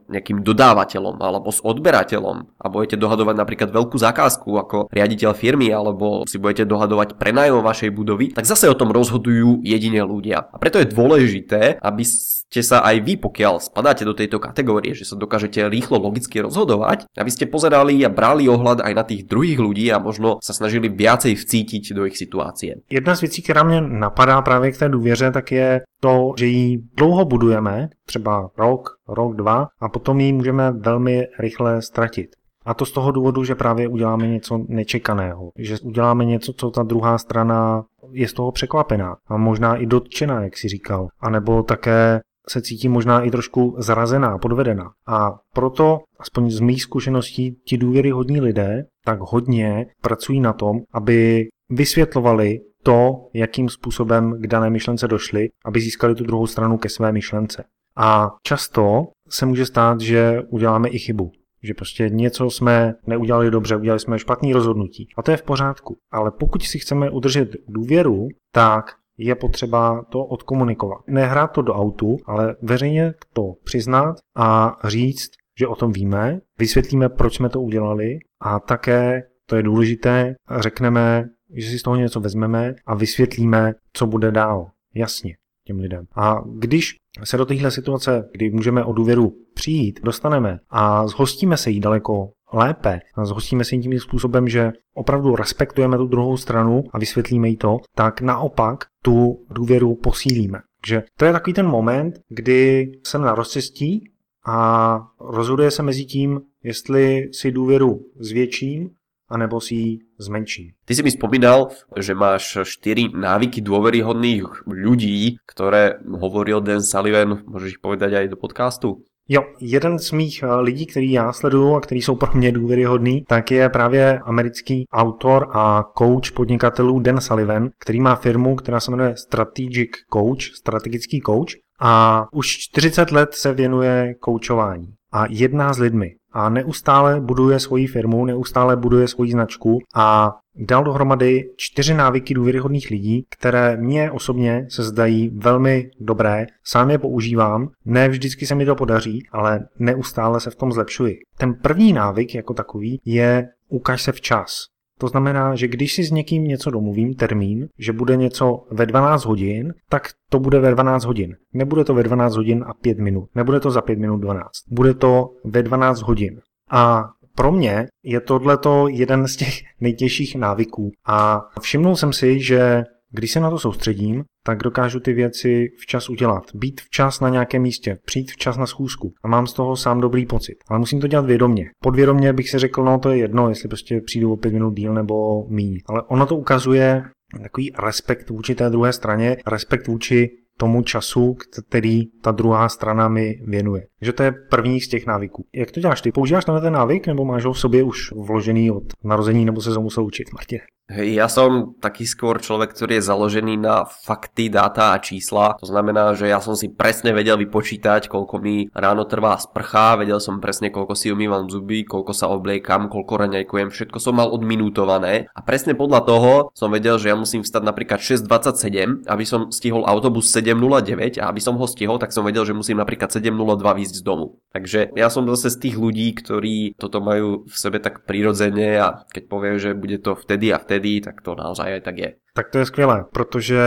nejakým 0.08 0.46
dodávateľom 0.46 1.18
alebo 1.18 1.50
s 1.50 1.60
odberateľom 1.66 2.62
a 2.62 2.66
budete 2.70 3.02
dohadovať 3.02 3.36
napríklad 3.36 3.70
veľkú 3.74 3.98
zakázku 3.98 4.54
ako 4.54 4.78
riaditeľ 4.94 5.34
firmy 5.34 5.74
alebo 5.74 6.30
si 6.30 6.38
budete 6.38 6.70
dohadovať 6.70 7.18
prenajom 7.18 7.66
vašej 7.66 7.90
budovy, 7.90 8.38
tak 8.38 8.46
zase 8.46 8.70
o 8.70 8.78
tom 8.78 8.94
rozhodujú 8.94 9.66
jedine 9.66 10.06
ľudia. 10.06 10.46
A 10.54 10.62
preto 10.62 10.78
je 10.78 10.88
dôležité, 10.88 11.82
aby 11.82 12.06
ste 12.54 12.62
sa 12.62 12.86
aj 12.86 13.02
vy, 13.02 13.18
pokiaľ 13.18 13.66
spadáte 13.66 14.06
do 14.06 14.14
tejto 14.14 14.38
kategórie, 14.38 14.94
že 14.94 15.10
sa 15.10 15.18
dokážete 15.18 15.66
rýchlo 15.74 15.98
logicky 15.98 16.38
rozhodovať, 16.38 17.10
aby 17.18 17.30
ste 17.34 17.50
pozerali 17.50 18.06
a 18.06 18.14
brali 18.14 18.46
ohľad 18.46 18.86
aj 18.86 18.94
na 18.94 19.02
tých 19.02 19.26
druhých 19.26 19.58
ľudí 19.58 19.90
a 19.90 19.98
možno 19.98 20.38
sa 20.38 20.54
snažili 20.54 20.86
viacej 20.86 21.34
vcítiť 21.34 21.98
do 21.98 22.06
ich 22.06 22.14
situácie. 22.14 22.86
Jedna 22.94 23.16
z 23.16 23.22
věcí, 23.22 23.42
která 23.42 23.64
mě 23.64 23.82
napadá 23.82 24.42
právě 24.42 24.72
k 24.72 24.78
té 24.78 24.90
důvěře, 24.90 25.32
tak 25.32 25.52
je 25.52 25.82
to, 26.00 26.34
že 26.38 26.46
ji 26.46 26.78
dlouho 26.98 27.26
budujeme, 27.26 27.90
třeba 28.06 28.50
rok, 28.58 28.90
rok, 29.08 29.36
dva, 29.36 29.68
a 29.82 29.90
potom 29.90 30.20
ji 30.20 30.34
můžeme 30.34 30.72
velmi 30.72 31.26
rychle 31.40 31.82
ztratit. 31.82 32.30
A 32.66 32.74
to 32.74 32.86
z 32.86 32.92
toho 32.92 33.12
důvodu, 33.12 33.44
že 33.44 33.56
právě 33.56 33.88
uděláme 33.88 34.28
něco 34.28 34.66
nečekaného. 34.68 35.50
Že 35.58 35.78
uděláme 35.84 36.26
něco, 36.26 36.54
co 36.54 36.72
ta 36.72 36.84
druhá 36.84 37.18
strana 37.18 37.84
je 38.12 38.28
z 38.28 38.34
toho 38.34 38.52
překvapená. 38.52 39.16
A 39.28 39.38
možná 39.38 39.76
i 39.76 39.86
dotčená, 39.86 40.44
jak 40.44 40.58
si 40.58 40.68
říkal. 40.68 41.08
A 41.20 41.30
nebo 41.30 41.64
také 41.64 42.22
se 42.50 42.62
cítí 42.62 42.90
možná 42.90 43.22
i 43.22 43.32
trošku 43.32 43.76
zarazená, 43.78 44.38
podvedená. 44.38 44.92
A 45.08 45.32
proto, 45.54 46.00
aspoň 46.20 46.52
z 46.52 46.60
mých 46.60 46.84
zkušeností, 46.84 47.56
ti 47.66 47.78
důvěryhodní 47.78 48.42
lidé 48.42 48.86
tak 49.06 49.20
hodně 49.22 49.86
pracují 50.02 50.40
na 50.40 50.54
tom, 50.54 50.80
aby 50.94 51.48
vysvětlovali 51.70 52.60
to, 52.84 53.30
jakým 53.34 53.70
způsobem 53.70 54.42
k 54.42 54.48
dané 54.48 54.70
myšlence 54.70 55.08
došli, 55.08 55.50
aby 55.66 55.82
získali 55.82 56.16
tu 56.16 56.24
druhou 56.24 56.48
stranu 56.48 56.78
ke 56.78 56.90
své 56.90 57.12
myšlence. 57.12 57.64
A 57.98 58.32
často 58.44 59.08
se 59.30 59.46
může 59.46 59.66
stát, 59.66 60.02
že 60.02 60.42
uděláme 60.50 60.90
i 60.90 61.00
chybu. 61.00 61.32
Že 61.64 61.74
prostě 61.74 62.10
něco 62.10 62.50
jsme 62.50 62.94
neudělali 63.08 63.52
dobře, 63.52 63.76
udělali 63.76 64.00
jsme 64.00 64.20
špatný 64.20 64.54
rozhodnutí. 64.54 65.08
A 65.18 65.22
to 65.22 65.32
je 65.32 65.38
v 65.38 65.44
pořádku. 65.44 65.98
Ale 66.12 66.32
pokud 66.32 66.64
si 66.64 66.80
chceme 66.80 67.10
udržet 67.10 67.50
důvěru, 67.68 68.28
tak 68.52 68.86
je 69.26 69.36
potřeba 69.36 70.06
to 70.10 70.26
odkomunikovat. 70.26 71.02
Nehrát 71.08 71.52
to 71.52 71.62
do 71.62 71.74
autu, 71.74 72.18
ale 72.26 72.56
veřejně 72.62 73.14
to 73.34 73.54
přiznat 73.64 74.16
a 74.36 74.78
říct, 74.84 75.30
že 75.60 75.68
o 75.68 75.76
tom 75.76 75.92
víme, 75.92 76.40
vysvětlíme, 76.60 77.10
proč 77.10 77.36
jsme 77.36 77.50
to 77.50 77.62
udělali 77.62 78.18
a 78.42 78.60
také, 78.60 79.24
to 79.46 79.56
je 79.56 79.64
důležité, 79.64 80.36
řekneme, 80.60 81.30
že 81.56 81.70
si 81.70 81.80
z 81.80 81.82
toho 81.82 81.96
něco 81.96 82.20
vezmeme 82.20 82.76
a 82.86 82.96
vysvětlíme, 82.96 83.74
co 83.94 84.08
bude 84.08 84.32
dál. 84.32 84.68
Jasně 84.96 85.36
těm 85.66 85.80
lidem. 85.80 86.06
A 86.16 86.42
když 86.56 86.96
se 87.24 87.38
do 87.38 87.46
téhle 87.46 87.72
situace, 87.72 88.30
kdy 88.32 88.50
můžeme 88.50 88.84
o 88.84 88.94
důvěru 88.94 89.34
přijít, 89.54 90.00
dostaneme 90.04 90.60
a 90.70 91.08
zhostíme 91.08 91.58
se 91.58 91.70
jí 91.70 91.80
daleko 91.80 92.30
lépe, 92.54 93.00
zhostíme 93.24 93.64
se 93.64 93.78
tím 93.78 94.00
způsobem, 94.00 94.48
že 94.48 94.72
opravdu 94.94 95.36
respektujeme 95.36 95.98
tu 95.98 96.08
druhou 96.08 96.38
stranu 96.38 96.84
a 96.92 97.00
vysvětlíme 97.00 97.48
jí 97.48 97.58
to, 97.58 97.78
tak 97.96 98.22
naopak 98.22 98.86
tu 99.04 99.46
důvěru 99.50 99.96
posílíme. 99.96 100.60
Takže 100.82 101.04
to 101.18 101.26
je 101.26 101.32
takový 101.32 101.54
ten 101.54 101.68
moment, 101.68 102.20
kdy 102.30 102.92
jsem 103.04 103.22
na 103.22 103.36
rozcestí 103.36 104.12
a 104.46 105.00
rozhoduje 105.20 105.72
se 105.72 105.84
mezi 105.84 106.06
tím, 106.06 106.42
jestli 106.64 107.30
si 107.32 107.52
důvěru 107.52 108.00
zvětším 108.20 108.90
anebo 109.30 109.62
si 109.62 109.76
ji 109.76 110.00
zmenším. 110.18 110.72
Ty 110.86 110.96
si 110.96 111.04
mi 111.04 111.12
spomínal, 111.12 111.70
že 111.98 112.14
máš 112.14 112.62
4 112.64 113.18
návyky 113.18 113.66
dôveryhodných 113.66 114.70
ľudí, 114.70 115.42
ktoré 115.50 115.98
hovoril 116.06 116.62
Dan 116.62 116.86
Sullivan, 116.86 117.42
môžeš 117.50 117.80
ich 117.80 117.82
povedať 117.82 118.14
aj 118.14 118.26
do 118.30 118.38
podcastu? 118.38 119.02
Jo, 119.30 119.44
jeden 119.60 120.00
z 120.00 120.12
mých 120.12 120.44
eh, 120.44 120.56
lidí, 120.56 120.86
který 120.86 121.12
já 121.12 121.34
sleduju 121.34 121.76
a 121.76 121.82
který 121.82 122.02
jsou 122.02 122.16
pro 122.16 122.34
mě 122.34 122.52
důvěryhodný, 122.52 123.24
tak 123.28 123.52
je 123.52 123.70
právě 123.70 124.20
americký 124.20 124.86
autor 124.92 125.48
a 125.52 125.84
coach 125.98 126.32
podnikatelů 126.32 127.00
Dan 127.00 127.22
Sullivan, 127.22 127.70
který 127.80 128.02
má 128.02 128.16
firmu, 128.16 128.56
která 128.56 128.80
se 128.80 128.92
jmenuje 128.92 129.18
Strategic 129.18 129.90
Coach, 130.14 130.42
strategický 130.42 131.22
coach 131.26 131.50
a 131.80 132.26
už 132.34 132.48
40 132.48 133.12
let 133.12 133.34
se 133.34 133.54
věnuje 133.54 134.14
koučování 134.20 134.88
a 135.12 135.26
jedná 135.30 135.74
s 135.74 135.80
lidmi 135.80 136.12
a 136.34 136.50
neustále 136.50 137.22
buduje 137.22 137.60
svoji 137.60 137.88
firmu, 137.88 138.26
neustále 138.26 138.76
buduje 138.76 139.08
svoji 139.08 139.32
značku 139.32 139.80
a 139.96 140.36
dal 140.56 140.84
dohromady 140.84 141.50
čtyři 141.58 141.94
návyky 141.94 142.34
důvěryhodných 142.34 142.90
lidí, 142.90 143.26
které 143.30 143.78
mně 143.78 144.12
osobně 144.12 144.66
se 144.70 144.84
zdají 144.84 145.30
velmi 145.30 145.90
dobré. 146.00 146.46
Sám 146.64 146.90
je 146.90 146.98
používám, 146.98 147.70
ne 147.86 148.10
vždycky 148.10 148.46
se 148.46 148.56
mi 148.56 148.66
to 148.66 148.76
podaří, 148.76 149.24
ale 149.32 149.60
neustále 149.80 150.40
se 150.40 150.50
v 150.50 150.56
tom 150.56 150.72
zlepšuji. 150.72 151.18
Ten 151.38 151.54
první 151.54 151.94
návyk 151.94 152.36
jako 152.36 152.54
takový 152.54 153.00
je 153.06 153.50
ukaž 153.70 154.02
se 154.02 154.12
včas. 154.12 154.73
To 155.00 155.08
znamená, 155.08 155.56
že 155.56 155.68
když 155.68 155.94
si 155.94 156.04
s 156.04 156.12
někým 156.12 156.44
něco 156.44 156.72
domluvím, 156.72 157.14
termín, 157.14 157.68
že 157.80 157.94
bude 157.94 158.16
něco 158.16 158.66
ve 158.72 158.86
12 158.86 159.26
hodin, 159.26 159.74
tak 159.90 160.08
to 160.30 160.40
bude 160.40 160.60
ve 160.60 160.72
12 160.72 161.06
hodin. 161.06 161.36
Nebude 161.54 161.84
to 161.84 161.94
ve 161.94 162.04
12 162.04 162.36
hodin 162.36 162.64
a 162.68 162.74
5 162.74 163.00
minut. 163.00 163.30
Nebude 163.36 163.60
to 163.60 163.72
za 163.72 163.82
5 163.82 164.00
minut 164.00 164.18
12. 164.18 164.50
Bude 164.72 164.94
to 164.94 165.30
ve 165.46 165.64
12 165.64 166.02
hodin. 166.02 166.40
A 166.72 167.04
pro 167.36 167.52
mě 167.52 167.88
je 168.04 168.22
tohleto 168.22 168.88
jeden 168.88 169.28
z 169.28 169.36
těch 169.36 169.54
nejtěžších 169.82 170.36
návyků 170.36 170.92
a 171.08 171.42
všimnul 171.62 171.96
jsem 171.96 172.14
si, 172.14 172.40
že 172.40 172.84
když 173.16 173.32
se 173.32 173.40
na 173.40 173.50
to 173.50 173.60
soustředím, 173.60 174.24
tak 174.46 174.64
dokážu 174.64 175.00
ty 175.00 175.14
věci 175.14 175.68
včas 175.82 176.10
udělat. 176.10 176.44
Být 176.56 176.82
včas 176.82 177.20
na 177.20 177.30
nějakém 177.30 177.62
místě, 177.62 177.98
přijít 178.06 178.32
včas 178.32 178.58
na 178.58 178.66
schůzku 178.66 179.14
a 179.24 179.28
mám 179.28 179.48
z 179.48 179.54
toho 179.54 179.76
sám 179.76 180.02
dobrý 180.02 180.26
pocit. 180.26 180.56
Ale 180.68 180.80
musím 180.80 181.02
to 181.02 181.08
dělat 181.08 181.26
vědomě. 181.26 181.70
Podvědomě 181.84 182.34
bych 182.34 182.50
si 182.50 182.60
řekl, 182.60 182.84
no 182.84 183.00
to 183.00 183.10
je 183.10 183.18
jedno, 183.18 183.50
jestli 183.50 183.70
prostě 183.70 184.02
přijdu 184.06 184.34
o 184.34 184.38
pět 184.38 184.54
minut 184.54 184.74
díl 184.74 184.94
nebo 184.94 185.48
míň. 185.48 185.80
Ale 185.90 186.02
ono 186.02 186.26
to 186.26 186.36
ukazuje 186.36 187.04
takový 187.42 187.72
respekt 187.84 188.30
vůči 188.30 188.56
té 188.56 188.70
druhé 188.70 188.94
straně, 188.94 189.38
respekt 189.48 189.88
vůči 189.88 190.30
tomu 190.58 190.82
času, 190.82 191.36
který 191.70 192.06
ta 192.22 192.32
druhá 192.32 192.70
strana 192.70 193.08
mi 193.08 193.36
věnuje. 193.46 193.84
Takže 194.00 194.14
to 194.14 194.24
je 194.24 194.34
první 194.50 194.82
z 194.82 194.88
těch 194.88 195.06
návyků. 195.06 195.46
Jak 195.56 195.72
to 195.72 195.80
děláš? 195.80 196.02
Ty 196.02 196.12
používáš 196.12 196.46
tenhle 196.46 196.62
ten 196.62 196.74
návyk, 196.74 197.08
nebo 197.08 197.26
máš 197.26 197.46
ho 197.46 197.54
v 197.54 197.60
sobě 197.60 197.84
už 197.84 198.12
vložený 198.12 198.72
od 198.72 198.84
narození, 199.04 199.46
nebo 199.46 199.62
se 199.62 199.74
to 199.74 199.82
musel 199.82 200.06
učit, 200.06 200.34
Martě? 200.34 200.60
Hej, 200.92 201.16
ja 201.16 201.32
som 201.32 201.80
taký 201.80 202.04
skôr 202.04 202.44
človek, 202.44 202.76
ktorý 202.76 203.00
je 203.00 203.08
založený 203.08 203.56
na 203.56 203.88
fakty, 203.88 204.52
dáta 204.52 204.92
a 204.92 205.00
čísla. 205.00 205.56
To 205.64 205.64
znamená, 205.64 206.12
že 206.12 206.28
ja 206.28 206.44
som 206.44 206.60
si 206.60 206.68
presne 206.68 207.16
vedel 207.16 207.40
vypočítať, 207.40 208.12
koľko 208.12 208.44
mi 208.44 208.68
ráno 208.76 209.08
trvá 209.08 209.40
sprcha, 209.40 209.96
vedel 209.96 210.20
som 210.20 210.44
presne, 210.44 210.76
koľko 210.76 210.92
si 210.92 211.08
umývam 211.08 211.48
zuby, 211.48 211.88
koľko 211.88 212.12
sa 212.12 212.28
obliekam, 212.28 212.92
koľko 212.92 213.16
raňajkujem, 213.16 213.72
všetko 213.72 213.96
som 213.96 214.20
mal 214.20 214.28
odminútované. 214.36 215.32
A 215.32 215.40
presne 215.40 215.72
podľa 215.72 216.04
toho 216.04 216.32
som 216.52 216.68
vedel, 216.68 217.00
že 217.00 217.10
ja 217.10 217.18
musím 217.18 217.48
vstať 217.48 217.64
napríklad 217.64 218.04
6.27, 218.04 219.08
aby 219.08 219.24
som 219.24 219.56
stihol 219.56 219.88
autobus 219.88 220.36
7.09 220.36 221.16
a 221.24 221.32
aby 221.32 221.40
som 221.40 221.56
ho 221.56 221.64
stihol, 221.64 221.96
tak 221.96 222.12
som 222.12 222.28
vedel, 222.28 222.44
že 222.44 222.52
musím 222.52 222.84
napríklad 222.84 223.08
7.02 223.08 223.32
výjsť 223.56 223.96
z 223.96 224.04
domu. 224.04 224.44
Takže 224.52 224.92
ja 225.00 225.08
som 225.08 225.24
zase 225.32 225.48
z 225.48 225.64
tých 225.64 225.76
ľudí, 225.80 226.12
ktorí 226.12 226.76
toto 226.76 227.00
majú 227.00 227.48
v 227.48 227.56
sebe 227.56 227.80
tak 227.80 228.04
prirodzene 228.04 228.84
a 228.84 229.08
keď 229.08 229.24
poviem, 229.32 229.56
že 229.64 229.72
bude 229.80 229.96
to 230.04 230.20
vtedy 230.20 230.52
a 230.52 230.60
vtedy, 230.60 230.73
vtedy, 230.74 231.02
tak 231.02 231.22
to 231.22 231.36
naozaj 231.36 231.74
aj 231.74 231.82
tak 231.82 231.98
je. 231.98 232.14
Tak 232.34 232.50
to 232.50 232.58
je 232.58 232.66
skvělé, 232.66 233.06
protože 233.14 233.62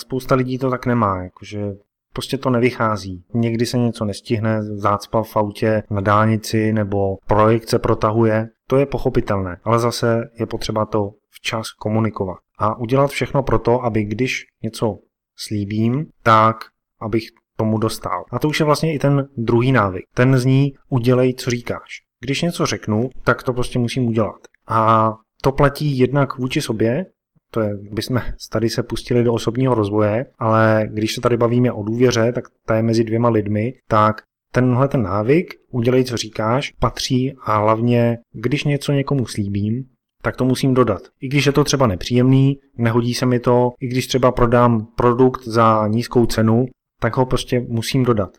spousta 0.00 0.34
lidí 0.34 0.58
to 0.58 0.70
tak 0.70 0.86
nemá, 0.86 1.22
jakože 1.22 1.60
prostě 2.12 2.38
to 2.38 2.50
nevychází. 2.50 3.24
Někdy 3.34 3.66
se 3.66 3.78
něco 3.78 4.04
nestihne, 4.04 4.62
zácpa 4.62 5.22
v 5.22 5.36
autě 5.36 5.82
na 5.90 6.00
dálnici 6.00 6.72
nebo 6.72 7.16
projekt 7.26 7.68
se 7.68 7.78
protahuje, 7.78 8.48
to 8.66 8.76
je 8.76 8.86
pochopitelné, 8.86 9.60
ale 9.64 9.78
zase 9.78 10.30
je 10.38 10.46
potřeba 10.46 10.86
to 10.86 11.10
včas 11.30 11.70
komunikovat 11.70 12.38
a 12.58 12.78
udělat 12.78 13.10
všechno 13.10 13.42
pro 13.42 13.58
to, 13.58 13.82
aby 13.82 14.04
když 14.04 14.44
něco 14.62 14.98
slíbím, 15.36 16.06
tak 16.22 16.56
abych 17.00 17.24
tomu 17.56 17.78
dostal. 17.78 18.24
A 18.30 18.38
to 18.38 18.48
už 18.48 18.60
je 18.60 18.66
vlastně 18.66 18.94
i 18.94 18.98
ten 18.98 19.28
druhý 19.36 19.72
návyk. 19.72 20.04
Ten 20.14 20.38
zní 20.38 20.72
udělej, 20.88 21.34
co 21.34 21.50
říkáš. 21.50 22.02
Když 22.20 22.42
něco 22.42 22.66
řeknu, 22.66 23.10
tak 23.24 23.42
to 23.42 23.52
prostě 23.52 23.78
musím 23.78 24.06
udělat. 24.06 24.40
A 24.68 25.12
to 25.44 25.52
platí 25.52 25.98
jednak 25.98 26.38
vůči 26.38 26.60
sobě, 26.60 27.06
to 27.50 27.60
je, 27.60 27.76
bychom 27.90 28.20
tady 28.52 28.68
se 28.68 28.82
pustili 28.82 29.24
do 29.24 29.32
osobního 29.32 29.74
rozvoje, 29.74 30.26
ale 30.38 30.88
když 30.92 31.14
se 31.14 31.20
tady 31.20 31.36
bavíme 31.36 31.72
o 31.72 31.82
důvěře, 31.82 32.32
tak 32.32 32.44
ta 32.66 32.76
je 32.76 32.82
mezi 32.82 33.04
dvěma 33.04 33.28
lidmi, 33.28 33.72
tak 33.88 34.22
tenhle 34.52 34.88
ten 34.88 35.02
návyk, 35.02 35.54
udělej, 35.70 36.04
co 36.04 36.16
říkáš, 36.16 36.72
patří 36.80 37.34
a 37.44 37.56
hlavně, 37.56 38.18
když 38.32 38.64
něco 38.64 38.92
někomu 38.92 39.26
slíbím, 39.26 39.84
tak 40.22 40.36
to 40.36 40.44
musím 40.44 40.74
dodat. 40.74 41.02
I 41.20 41.28
když 41.28 41.46
je 41.46 41.52
to 41.52 41.64
třeba 41.64 41.86
nepříjemný, 41.86 42.58
nehodí 42.76 43.14
se 43.14 43.26
mi 43.26 43.40
to, 43.40 43.70
i 43.80 43.86
když 43.86 44.06
třeba 44.06 44.32
prodám 44.32 44.86
produkt 44.96 45.44
za 45.44 45.88
nízkou 45.88 46.26
cenu, 46.26 46.66
tak 47.00 47.16
ho 47.16 47.26
prostě 47.26 47.60
musím 47.68 48.04
dodat. 48.04 48.36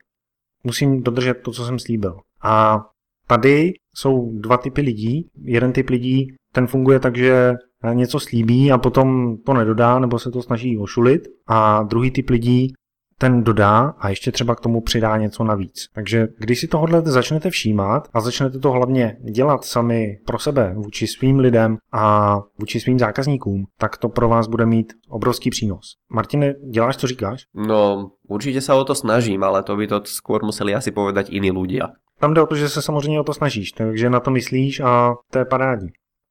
Musím 0.64 1.04
dodržet 1.04 1.34
to, 1.34 1.52
co 1.52 1.66
jsem 1.66 1.80
slíbil. 1.80 2.18
A 2.42 2.86
tady 3.28 3.74
jsou 3.96 4.32
dva 4.40 4.58
typy 4.58 4.82
lidí. 4.82 5.28
Jeden 5.44 5.74
typ 5.74 5.90
lidí 5.90 6.28
ten 6.56 6.68
funguje 6.68 7.00
tak, 7.00 7.18
že 7.18 7.54
něco 7.94 8.20
slíbí 8.20 8.72
a 8.72 8.78
potom 8.78 9.38
to 9.46 9.54
nedodá 9.54 10.00
nebo 10.00 10.20
se 10.20 10.32
to 10.32 10.42
snaží 10.42 10.78
ošulit 10.78 11.22
a 11.48 11.84
druhý 11.84 12.12
typ 12.12 12.30
lidí 12.30 12.74
ten 13.18 13.44
dodá 13.44 13.94
a 14.00 14.10
ještě 14.10 14.32
třeba 14.32 14.56
k 14.56 14.60
tomu 14.60 14.82
přidá 14.82 15.18
něco 15.18 15.44
navíc. 15.44 15.86
Takže 15.94 16.28
když 16.40 16.60
si 16.60 16.68
tohle 16.68 17.02
začnete 17.02 17.50
všímat 17.50 18.08
a 18.14 18.22
začnete 18.22 18.60
to 18.60 18.72
hlavně 18.72 19.18
dělat 19.32 19.66
sami 19.66 20.18
pro 20.26 20.40
sebe, 20.40 20.74
vůči 20.78 21.08
svým 21.08 21.40
lidem 21.40 21.78
a 21.94 22.36
vůči 22.60 22.80
svým 22.80 23.00
zákazníkům, 23.00 23.66
tak 23.80 23.98
to 23.98 24.10
pro 24.10 24.30
vás 24.30 24.48
bude 24.48 24.66
mít 24.66 24.94
obrovský 25.10 25.50
přínos. 25.50 25.96
Martine, 26.12 26.54
děláš, 26.72 26.98
co 26.98 27.08
říkáš? 27.08 27.44
No, 27.68 28.12
určitě 28.28 28.62
se 28.62 28.74
o 28.74 28.84
to 28.84 28.96
snažím, 28.96 29.44
ale 29.44 29.64
to 29.64 29.76
by 29.76 29.88
to 29.88 30.02
skôr 30.04 30.44
museli 30.44 30.76
asi 30.76 30.92
povedať 30.92 31.30
iní 31.30 31.52
ľudia. 31.52 31.88
Tam 32.20 32.34
jde 32.34 32.42
o 32.42 32.48
to, 32.48 32.56
že 32.56 32.70
se 32.70 32.82
samozřejmě 32.82 33.20
o 33.20 33.24
to 33.24 33.34
snažíš, 33.34 33.72
takže 33.72 34.10
na 34.10 34.20
to 34.20 34.32
myslíš 34.32 34.80
a 34.80 35.14
to 35.32 35.40
je 35.40 35.46
parádní. 35.46 35.90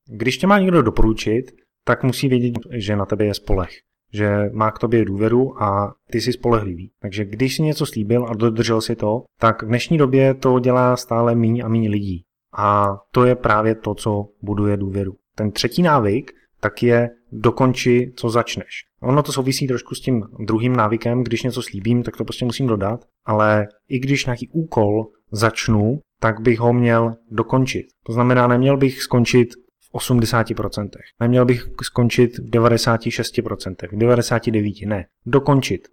Když 0.09 0.39
tě 0.39 0.47
má 0.47 0.59
někdo 0.59 0.83
doporučit, 0.83 1.53
tak 1.85 2.03
musí 2.03 2.29
vědět, 2.29 2.55
že 2.71 2.97
na 2.97 3.07
tebe 3.07 3.25
je 3.25 3.35
spolech, 3.35 3.71
že 4.13 4.51
má 4.53 4.71
k 4.71 4.79
tobě 4.79 5.05
důvěru 5.05 5.63
a 5.63 5.95
ty 6.11 6.21
jsi 6.21 6.33
spolehlivý. 6.33 6.91
Takže 7.03 7.25
když 7.25 7.57
jsi 7.57 7.63
něco 7.63 7.87
slíbil 7.87 8.27
a 8.27 8.35
dodržel 8.35 8.81
si 8.81 8.97
to, 8.97 9.23
tak 9.41 9.63
v 9.63 9.67
dnešní 9.67 9.99
době 9.99 10.35
to 10.35 10.59
dělá 10.61 10.97
stále 10.97 11.35
míň 11.35 11.63
a 11.65 11.69
míň 11.69 11.91
lidí. 11.91 12.23
A 12.57 12.97
to 13.11 13.25
je 13.25 13.35
právě 13.35 13.75
to, 13.75 13.95
co 13.95 14.29
buduje 14.43 14.77
důvěru. 14.77 15.15
Ten 15.37 15.51
třetí 15.53 15.83
návyk 15.83 16.33
tak 16.61 16.83
je 16.83 17.11
dokonči, 17.33 18.13
co 18.17 18.31
začneš. 18.31 18.69
Ono 19.03 19.23
to 19.23 19.33
souvisí 19.33 19.67
trošku 19.67 19.95
s 19.95 20.01
tím 20.01 20.23
druhým 20.47 20.77
návykem, 20.77 21.25
když 21.25 21.43
něco 21.43 21.63
slíbím, 21.63 22.03
tak 22.03 22.17
to 22.17 22.25
prostě 22.25 22.45
musím 22.45 22.67
dodat, 22.67 23.01
ale 23.25 23.67
i 23.89 23.99
když 23.99 24.27
nějaký 24.27 24.49
úkol 24.53 25.07
začnu, 25.33 26.01
tak 26.21 26.41
bych 26.41 26.59
ho 26.59 26.73
měl 26.73 27.15
dokončit. 27.31 27.87
To 28.07 28.13
znamená, 28.13 28.47
neměl 28.47 28.77
bych 28.77 29.03
skončit 29.03 29.49
80%. 29.95 30.89
Neměl 31.21 31.45
bych 31.45 31.67
skončit 31.83 32.39
v 32.39 32.51
96%, 32.51 33.75
v 33.89 33.93
99%, 33.93 34.89
ne. 34.89 35.05
Dokončit 35.27 35.89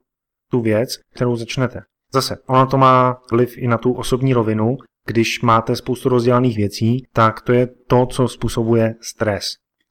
tu 0.51 0.61
věc, 0.61 0.97
kterou 1.15 1.35
začnete. 1.35 1.81
Zase, 2.13 2.37
ono 2.47 2.67
to 2.67 2.77
má 2.77 3.17
vliv 3.31 3.57
i 3.57 3.67
na 3.67 3.77
tu 3.77 3.93
osobní 3.93 4.33
rovinu, 4.33 4.77
když 5.07 5.41
máte 5.41 5.75
spoustu 5.75 6.09
rozdělaných 6.09 6.57
věcí, 6.57 7.05
tak 7.13 7.41
to 7.41 7.53
je 7.53 7.67
to, 7.87 8.05
co 8.05 8.27
způsobuje 8.27 8.95
stres. 9.01 9.43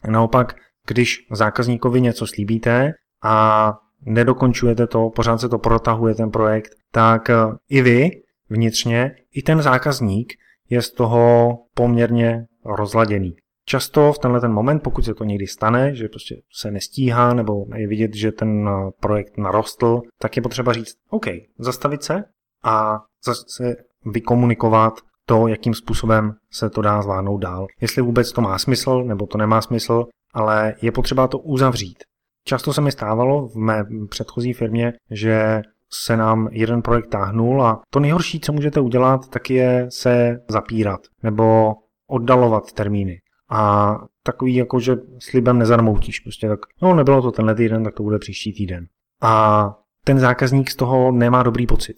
Naopak, 0.08 0.54
když 0.86 1.26
zákazníkovi 1.32 2.00
něco 2.00 2.26
slíbíte 2.26 2.92
a 3.22 3.72
nedokončujete 4.06 4.86
to, 4.86 5.10
pořád 5.10 5.38
se 5.38 5.48
to 5.48 5.58
protahuje 5.58 6.14
ten 6.14 6.30
projekt, 6.30 6.70
tak 6.92 7.30
i 7.68 7.82
vy 7.82 8.10
vnitřně, 8.50 9.14
i 9.34 9.42
ten 9.42 9.62
zákazník 9.62 10.32
je 10.70 10.82
z 10.82 10.92
toho 10.92 11.54
poměrně 11.74 12.44
rozladěný. 12.64 13.32
Často 13.70 14.12
v 14.12 14.18
tenhle 14.18 14.40
ten 14.40 14.52
moment, 14.52 14.80
pokud 14.82 15.04
se 15.04 15.14
to 15.14 15.24
někdy 15.24 15.46
stane, 15.46 15.94
že 15.94 16.08
prostě 16.08 16.36
se 16.52 16.70
nestíhá 16.70 17.34
nebo 17.34 17.66
je 17.76 17.86
vidět, 17.86 18.14
že 18.14 18.32
ten 18.32 18.68
eh, 18.68 18.90
projekt 19.00 19.38
narostl, 19.38 20.00
tak 20.18 20.36
je 20.36 20.42
potřeba 20.42 20.72
říct, 20.72 20.94
OK, 21.10 21.26
zastavit 21.58 22.02
se 22.02 22.24
a 22.64 23.00
zase 23.24 23.76
vykomunikovat 24.04 24.94
to, 25.26 25.46
jakým 25.46 25.74
způsobem 25.74 26.32
se 26.52 26.70
to 26.70 26.82
dá 26.82 27.02
zvládnout 27.02 27.38
dál. 27.38 27.66
Jestli 27.80 28.02
vůbec 28.02 28.32
to 28.32 28.40
má 28.40 28.58
smysl 28.58 29.04
nebo 29.04 29.26
to 29.26 29.38
nemá 29.38 29.62
smysl, 29.62 30.04
ale 30.34 30.74
je 30.82 30.92
potřeba 30.92 31.28
to 31.28 31.38
uzavřít. 31.38 31.98
Často 32.44 32.72
se 32.72 32.80
mi 32.80 32.92
stávalo 32.92 33.48
v 33.48 33.56
mé 33.56 33.84
předchozí 34.08 34.52
firmě, 34.52 34.92
že 35.10 35.62
se 35.92 36.16
nám 36.16 36.48
jeden 36.52 36.82
projekt 36.82 37.08
táhnul 37.08 37.62
a 37.62 37.80
to 37.90 38.00
nejhorší, 38.00 38.40
co 38.40 38.52
můžete 38.52 38.80
udělat, 38.80 39.28
tak 39.28 39.50
je 39.50 39.86
se 39.90 40.38
zapírat 40.48 41.00
nebo 41.22 41.74
oddalovat 42.08 42.72
termíny 42.72 43.20
a 43.50 43.94
takový 44.22 44.54
jako, 44.54 44.80
že 44.80 44.96
slibem 45.18 45.58
nezarmoutíš. 45.58 46.20
Prostě 46.20 46.48
tak, 46.48 46.60
no 46.82 46.94
nebylo 46.94 47.22
to 47.22 47.32
tenhle 47.32 47.54
týden, 47.54 47.84
tak 47.84 47.94
to 47.94 48.02
bude 48.02 48.18
příští 48.18 48.52
týden. 48.52 48.86
A 49.22 49.74
ten 50.04 50.18
zákazník 50.18 50.70
z 50.70 50.76
toho 50.76 51.12
nemá 51.12 51.42
dobrý 51.42 51.66
pocit. 51.66 51.96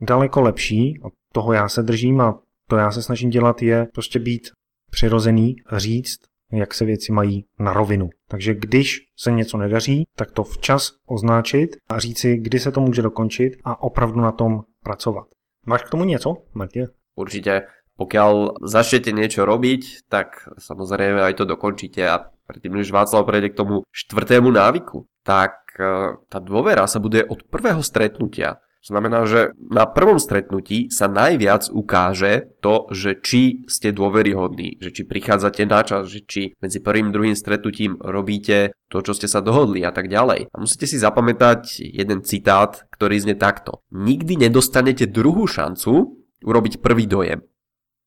Daleko 0.00 0.40
lepší, 0.40 1.00
a 1.04 1.08
toho 1.32 1.52
já 1.52 1.68
se 1.68 1.82
držím 1.82 2.20
a 2.20 2.40
to 2.68 2.76
já 2.76 2.90
se 2.90 3.02
snažím 3.02 3.30
dělat, 3.30 3.62
je 3.62 3.86
prostě 3.94 4.18
být 4.18 4.50
přirozený, 4.90 5.56
říct, 5.72 6.18
jak 6.52 6.74
se 6.74 6.84
věci 6.84 7.12
mají 7.12 7.44
na 7.58 7.72
rovinu. 7.72 8.08
Takže 8.28 8.54
když 8.54 8.98
se 9.16 9.32
něco 9.32 9.56
nedaří, 9.56 10.04
tak 10.16 10.30
to 10.30 10.44
včas 10.44 10.92
označit 11.06 11.76
a 11.88 11.98
říci, 11.98 12.36
kdy 12.36 12.58
se 12.58 12.72
to 12.72 12.80
může 12.80 13.02
dokončit 13.02 13.52
a 13.64 13.82
opravdu 13.82 14.20
na 14.20 14.32
tom 14.32 14.60
pracovat. 14.84 15.26
Máš 15.66 15.82
k 15.82 15.90
tomu 15.90 16.04
něco, 16.04 16.36
Martě? 16.54 16.88
Určitě 17.14 17.62
pokiaľ 17.96 18.60
začnete 18.60 19.10
niečo 19.12 19.48
robiť, 19.48 20.08
tak 20.12 20.48
samozrejme 20.60 21.24
aj 21.24 21.34
to 21.40 21.44
dokončíte 21.48 22.04
a 22.04 22.28
predtým, 22.46 22.78
než 22.78 22.94
Václav 22.94 23.26
prejde 23.26 23.52
k 23.52 23.58
tomu 23.58 23.82
štvrtému 23.90 24.52
návyku, 24.52 25.08
tak 25.26 25.74
e, 25.74 26.14
tá 26.30 26.38
dôvera 26.38 26.86
sa 26.86 27.02
bude 27.02 27.26
od 27.26 27.42
prvého 27.50 27.82
stretnutia. 27.82 28.62
Znamená, 28.86 29.26
že 29.26 29.50
na 29.58 29.82
prvom 29.82 30.22
stretnutí 30.22 30.94
sa 30.94 31.10
najviac 31.10 31.74
ukáže 31.74 32.54
to, 32.62 32.86
že 32.94 33.18
či 33.18 33.66
ste 33.66 33.90
dôveryhodní, 33.90 34.78
že 34.78 34.94
či 34.94 35.02
prichádzate 35.02 35.66
na 35.66 35.82
čas, 35.82 36.06
že 36.06 36.22
či 36.22 36.54
medzi 36.62 36.78
prvým 36.78 37.10
a 37.10 37.14
druhým 37.18 37.34
stretnutím 37.34 37.98
robíte 37.98 38.70
to, 38.86 39.02
čo 39.02 39.10
ste 39.18 39.26
sa 39.26 39.42
dohodli 39.42 39.82
a 39.82 39.90
tak 39.90 40.06
ďalej. 40.06 40.54
A 40.54 40.56
musíte 40.62 40.86
si 40.86 41.02
zapamätať 41.02 41.82
jeden 41.82 42.22
citát, 42.22 42.86
ktorý 42.94 43.18
znie 43.18 43.34
takto. 43.34 43.82
Nikdy 43.90 44.46
nedostanete 44.46 45.10
druhú 45.10 45.50
šancu 45.50 46.22
urobiť 46.46 46.78
prvý 46.78 47.10
dojem. 47.10 47.42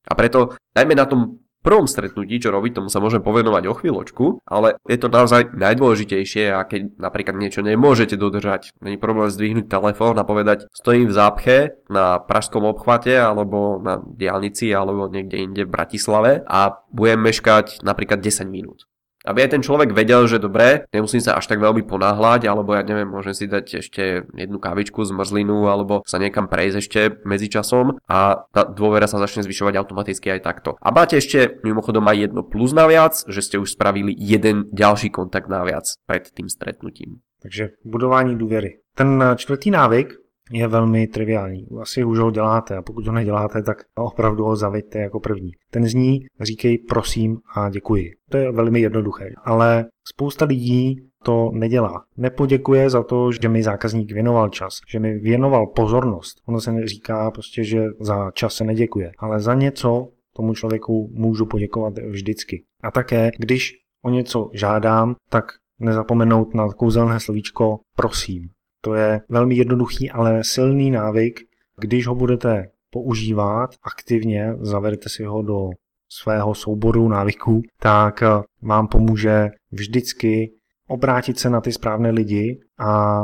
A 0.08 0.12
preto 0.16 0.56
najmä 0.72 0.96
na 0.96 1.04
tom 1.04 1.40
prvom 1.60 1.84
stretnutí, 1.84 2.40
čo 2.40 2.48
robiť, 2.48 2.80
tomu 2.80 2.88
sa 2.88 3.04
môžem 3.04 3.20
povenovať 3.20 3.68
o 3.68 3.76
chvíľočku, 3.76 4.24
ale 4.48 4.80
je 4.88 4.96
to 4.96 5.12
naozaj 5.12 5.52
najdôležitejšie 5.52 6.56
a 6.56 6.64
keď 6.64 6.96
napríklad 6.96 7.36
niečo 7.36 7.60
nemôžete 7.60 8.16
dodržať, 8.16 8.72
není 8.80 8.96
problém 8.96 9.28
zdvihnúť 9.28 9.68
telefón 9.68 10.16
a 10.16 10.24
povedať, 10.24 10.66
stojím 10.72 11.12
v 11.12 11.16
zápche 11.16 11.56
na 11.92 12.16
pražskom 12.16 12.64
obchvate 12.64 13.12
alebo 13.12 13.76
na 13.76 14.00
diálnici 14.00 14.72
alebo 14.72 15.12
niekde 15.12 15.36
inde 15.36 15.62
v 15.68 15.72
Bratislave 15.72 16.40
a 16.48 16.80
budem 16.88 17.20
meškať 17.20 17.84
napríklad 17.84 18.24
10 18.24 18.48
minút. 18.48 18.89
Aby 19.24 19.44
aj 19.44 19.50
ten 19.52 19.62
človek 19.62 19.92
vedel, 19.92 20.24
že 20.24 20.40
dobre, 20.40 20.88
nemusím 20.96 21.20
sa 21.20 21.36
až 21.36 21.44
tak 21.44 21.60
veľmi 21.60 21.84
ponáhľať, 21.84 22.48
alebo 22.48 22.72
ja 22.72 22.80
neviem, 22.80 23.08
môžem 23.08 23.36
si 23.36 23.44
dať 23.44 23.84
ešte 23.84 24.24
jednu 24.32 24.56
kávičku 24.56 25.04
z 25.04 25.12
mrzlinu, 25.12 25.68
alebo 25.68 26.00
sa 26.08 26.16
niekam 26.16 26.48
prejsť 26.48 26.76
ešte 26.80 27.00
medzi 27.28 27.52
časom 27.52 28.00
a 28.08 28.48
tá 28.48 28.64
dôvera 28.64 29.04
sa 29.04 29.20
začne 29.20 29.44
zvyšovať 29.44 29.76
automaticky 29.76 30.32
aj 30.32 30.40
takto. 30.40 30.80
A 30.80 30.88
máte 30.88 31.20
ešte 31.20 31.60
mimochodom 31.60 32.08
aj 32.08 32.16
jedno 32.16 32.40
plus 32.40 32.72
naviac, 32.72 33.12
že 33.28 33.44
ste 33.44 33.56
už 33.60 33.76
spravili 33.76 34.16
jeden 34.16 34.72
ďalší 34.72 35.12
kontakt 35.12 35.52
naviac 35.52 35.84
pred 36.08 36.24
tým 36.32 36.48
stretnutím. 36.48 37.20
Takže 37.42 37.68
budování 37.84 38.38
důvěry. 38.38 38.78
Ten 38.94 39.24
čtvrtý 39.36 39.70
návyk 39.70 40.14
je 40.52 40.68
velmi 40.68 41.06
triviální. 41.06 41.66
Asi 41.80 42.04
už 42.04 42.18
ho 42.18 42.30
děláte 42.30 42.76
a 42.76 42.82
pokud 42.82 43.06
ho 43.06 43.12
neděláte, 43.12 43.62
tak 43.62 43.82
opravdu 43.94 44.44
ho 44.44 44.56
zaveďte 44.56 44.98
jako 44.98 45.20
první. 45.20 45.50
Ten 45.70 45.86
zní, 45.86 46.20
říkej 46.40 46.78
prosím 46.78 47.38
a 47.54 47.70
děkuji. 47.70 48.12
To 48.30 48.36
je 48.36 48.52
velmi 48.52 48.80
jednoduché, 48.80 49.30
ale 49.44 49.86
spousta 50.08 50.44
lidí 50.44 50.96
to 51.24 51.50
nedělá. 51.54 52.04
Nepoděkuje 52.16 52.90
za 52.90 53.02
to, 53.02 53.32
že 53.32 53.48
mi 53.48 53.62
zákazník 53.62 54.12
věnoval 54.12 54.48
čas, 54.48 54.72
že 54.88 54.98
mi 54.98 55.18
věnoval 55.18 55.66
pozornost. 55.66 56.40
Ono 56.46 56.60
se 56.60 56.86
říká 56.86 57.30
prostě, 57.30 57.64
že 57.64 57.84
za 58.00 58.30
čas 58.30 58.54
se 58.54 58.64
neděkuje, 58.64 59.12
ale 59.18 59.40
za 59.40 59.54
něco 59.54 60.08
tomu 60.36 60.54
člověku 60.54 61.10
můžu 61.14 61.46
poděkovat 61.46 61.98
vždycky. 61.98 62.64
A 62.82 62.90
také, 62.90 63.30
když 63.38 63.72
o 64.04 64.10
něco 64.10 64.50
žádám, 64.52 65.14
tak 65.28 65.44
nezapomenout 65.78 66.54
na 66.54 66.68
kouzelné 66.68 67.20
slovíčko 67.20 67.78
prosím. 67.96 68.48
To 68.80 68.94
je 68.94 69.20
velmi 69.28 69.54
jednoduchý, 69.54 70.10
ale 70.10 70.44
silný 70.44 70.90
návyk. 70.90 71.40
Když 71.80 72.06
ho 72.06 72.14
budete 72.14 72.68
používat 72.90 73.70
aktivně, 73.82 74.54
zavedete 74.60 75.08
si 75.08 75.24
ho 75.24 75.42
do 75.42 75.68
svého 76.08 76.54
souboru 76.54 77.08
návyků, 77.08 77.62
tak 77.80 78.22
vám 78.62 78.88
pomůže 78.88 79.48
vždycky 79.72 80.52
obrátit 80.88 81.38
se 81.38 81.50
na 81.50 81.60
ty 81.60 81.72
správné 81.72 82.10
lidi 82.10 82.60
a 82.78 83.22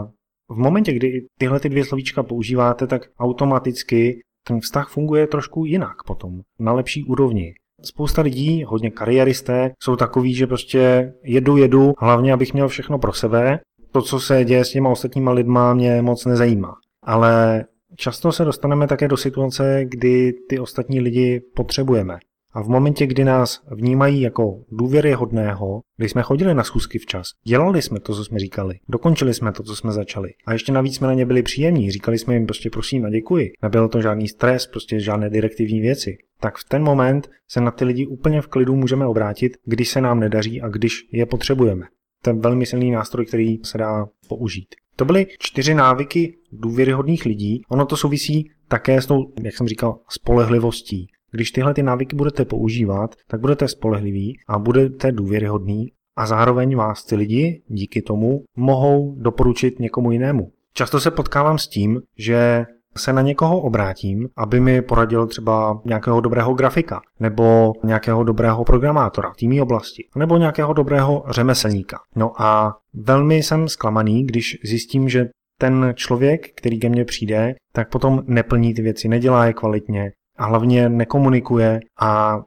v 0.49 0.57
momentě, 0.57 0.93
kdy 0.93 1.27
tyhle 1.39 1.61
ty 1.61 1.69
dvě 1.69 1.85
slovíčka 1.85 2.23
používáte, 2.23 2.87
tak 2.87 3.03
automaticky 3.19 4.21
ten 4.47 4.61
vztah 4.61 4.89
funguje 4.89 5.27
trošku 5.27 5.65
jinak 5.65 5.97
potom, 6.07 6.41
na 6.59 6.73
lepší 6.73 7.05
úrovni. 7.05 7.55
Spousta 7.83 8.23
lidí, 8.23 8.65
hodně 8.65 8.91
kariéristé, 8.91 9.71
jsou 9.83 9.97
takový, 9.97 10.35
že 10.35 10.47
prostě 10.47 11.13
jedu, 11.25 11.57
jedu, 11.57 11.93
hlavně 11.99 12.33
abych 12.33 12.55
měl 12.55 12.69
všechno 12.69 12.99
pro 12.99 13.13
sebe 13.13 13.61
to, 13.97 14.03
co 14.03 14.21
se 14.21 14.45
děje 14.45 14.65
s 14.65 14.71
těma 14.71 14.91
ostatníma 14.91 15.33
lidma, 15.33 15.75
mě 15.75 16.03
moc 16.03 16.25
nezajímá. 16.25 16.75
Ale 17.03 17.65
často 17.97 18.33
se 18.33 18.45
dostaneme 18.45 18.87
také 18.87 19.09
do 19.09 19.17
situace, 19.17 19.85
kdy 19.85 20.33
ty 20.49 20.59
ostatní 20.59 21.01
lidi 21.01 21.43
potřebujeme. 21.55 22.19
A 22.53 22.63
v 22.63 22.69
momentě, 22.69 23.07
kdy 23.07 23.25
nás 23.25 23.61
vnímají 23.71 24.21
jako 24.21 24.61
důvěryhodného, 24.71 25.81
kdy 25.97 26.09
jsme 26.09 26.23
chodili 26.23 26.55
na 26.55 26.65
schůzky 26.65 26.99
včas, 26.99 27.27
dělali 27.47 27.83
jsme 27.83 28.01
to, 28.01 28.15
co 28.15 28.25
jsme 28.25 28.39
říkali, 28.39 28.75
dokončili 28.89 29.35
jsme 29.35 29.53
to, 29.53 29.63
co 29.63 29.77
jsme 29.77 29.93
začali. 29.93 30.29
A 30.47 30.53
ještě 30.53 30.73
navíc 30.73 30.97
jsme 30.97 31.07
na 31.07 31.15
ně 31.15 31.27
byli 31.27 31.43
příjemní, 31.43 31.91
říkali 31.91 32.19
jsme 32.19 32.35
jim 32.35 32.47
prostě 32.47 32.71
prosím 32.71 33.05
a 33.05 33.11
děkuji. 33.11 33.53
Nebyl 33.63 33.89
to 33.89 34.01
žádný 34.01 34.29
stres, 34.29 34.67
prostě 34.67 35.01
žádné 35.01 35.31
direktivní 35.31 35.81
věci. 35.81 36.17
Tak 36.41 36.59
v 36.59 36.65
ten 36.69 36.83
moment 36.83 37.31
se 37.49 37.61
na 37.61 37.71
ty 37.71 37.85
lidi 37.85 38.07
úplně 38.07 38.43
v 38.43 38.47
klidu 38.47 38.77
můžeme 38.77 39.07
obrátit, 39.07 39.57
když 39.65 39.89
se 39.89 40.01
nám 40.01 40.21
nedaří 40.21 40.63
a 40.63 40.69
když 40.69 41.09
je 41.13 41.27
potřebujeme. 41.27 41.87
To 42.23 42.31
je 42.31 42.37
velmi 42.37 42.67
silný 42.67 42.91
nástroj, 42.91 43.27
který 43.27 43.59
se 43.65 43.79
dá 43.79 44.07
použít. 44.29 44.75
To 44.97 45.05
byly 45.05 45.27
čtyři 45.39 45.75
návyky 45.75 46.37
důvěryhodných 46.53 47.25
lidí. 47.25 47.63
Ono 47.69 47.87
to 47.87 47.97
souvisí 47.97 48.51
také 48.69 49.03
s 49.03 49.07
tou, 49.07 49.33
jak 49.43 49.57
jsem 49.57 49.69
říkal, 49.69 49.99
spolehlivostí. 50.09 51.07
Když 51.31 51.51
tyhle 51.51 51.75
ty 51.75 51.83
návyky 51.83 52.17
budete 52.17 52.45
používat, 52.45 53.15
tak 53.29 53.41
budete 53.41 53.69
spolehliví 53.69 54.39
a 54.49 54.59
budete 54.59 55.13
důvěryhodný 55.13 55.93
a 56.17 56.27
zároveň 56.27 56.77
vás 56.77 57.05
ty 57.05 57.17
lidi 57.17 57.63
díky 57.69 58.03
tomu 58.03 58.45
mohou 58.57 59.15
doporučit 59.19 59.81
někomu 59.81 60.13
jinému. 60.13 60.53
Často 60.73 61.01
se 61.01 61.11
potkávám 61.11 61.59
s 61.59 61.69
tím, 61.69 62.01
že 62.19 62.65
se 62.97 63.13
na 63.13 63.23
někoho 63.23 63.61
obrátím, 63.61 64.29
aby 64.37 64.61
mi 64.61 64.83
poradil 64.83 65.27
třeba 65.27 65.81
nějakého 65.85 66.21
dobrého 66.21 66.55
grafika, 66.55 67.01
nebo 67.21 67.73
nějakého 67.85 68.25
dobrého 68.25 68.65
programátora 68.65 69.31
v 69.31 69.37
týmí 69.37 69.61
oblasti, 69.61 70.05
nebo 70.17 70.37
nějakého 70.37 70.73
dobrého 70.73 71.25
řemeslníka. 71.31 71.99
No 72.17 72.43
a 72.43 72.77
velmi 72.95 73.37
jsem 73.37 73.69
zklamaný, 73.69 74.27
když 74.27 74.59
zjistím, 74.65 75.09
že 75.09 75.29
ten 75.59 75.93
člověk, 75.95 76.55
který 76.57 76.81
ke 76.81 76.89
mně 76.89 77.05
přijde, 77.05 77.55
tak 77.73 77.91
potom 77.91 78.23
neplní 78.27 78.75
ty 78.75 78.83
věci, 78.83 79.09
nedělá 79.09 79.47
je 79.47 79.53
kvalitně 79.53 80.13
a 80.39 80.47
hlavně 80.47 80.89
nekomunikuje 80.89 81.81
a 82.01 82.41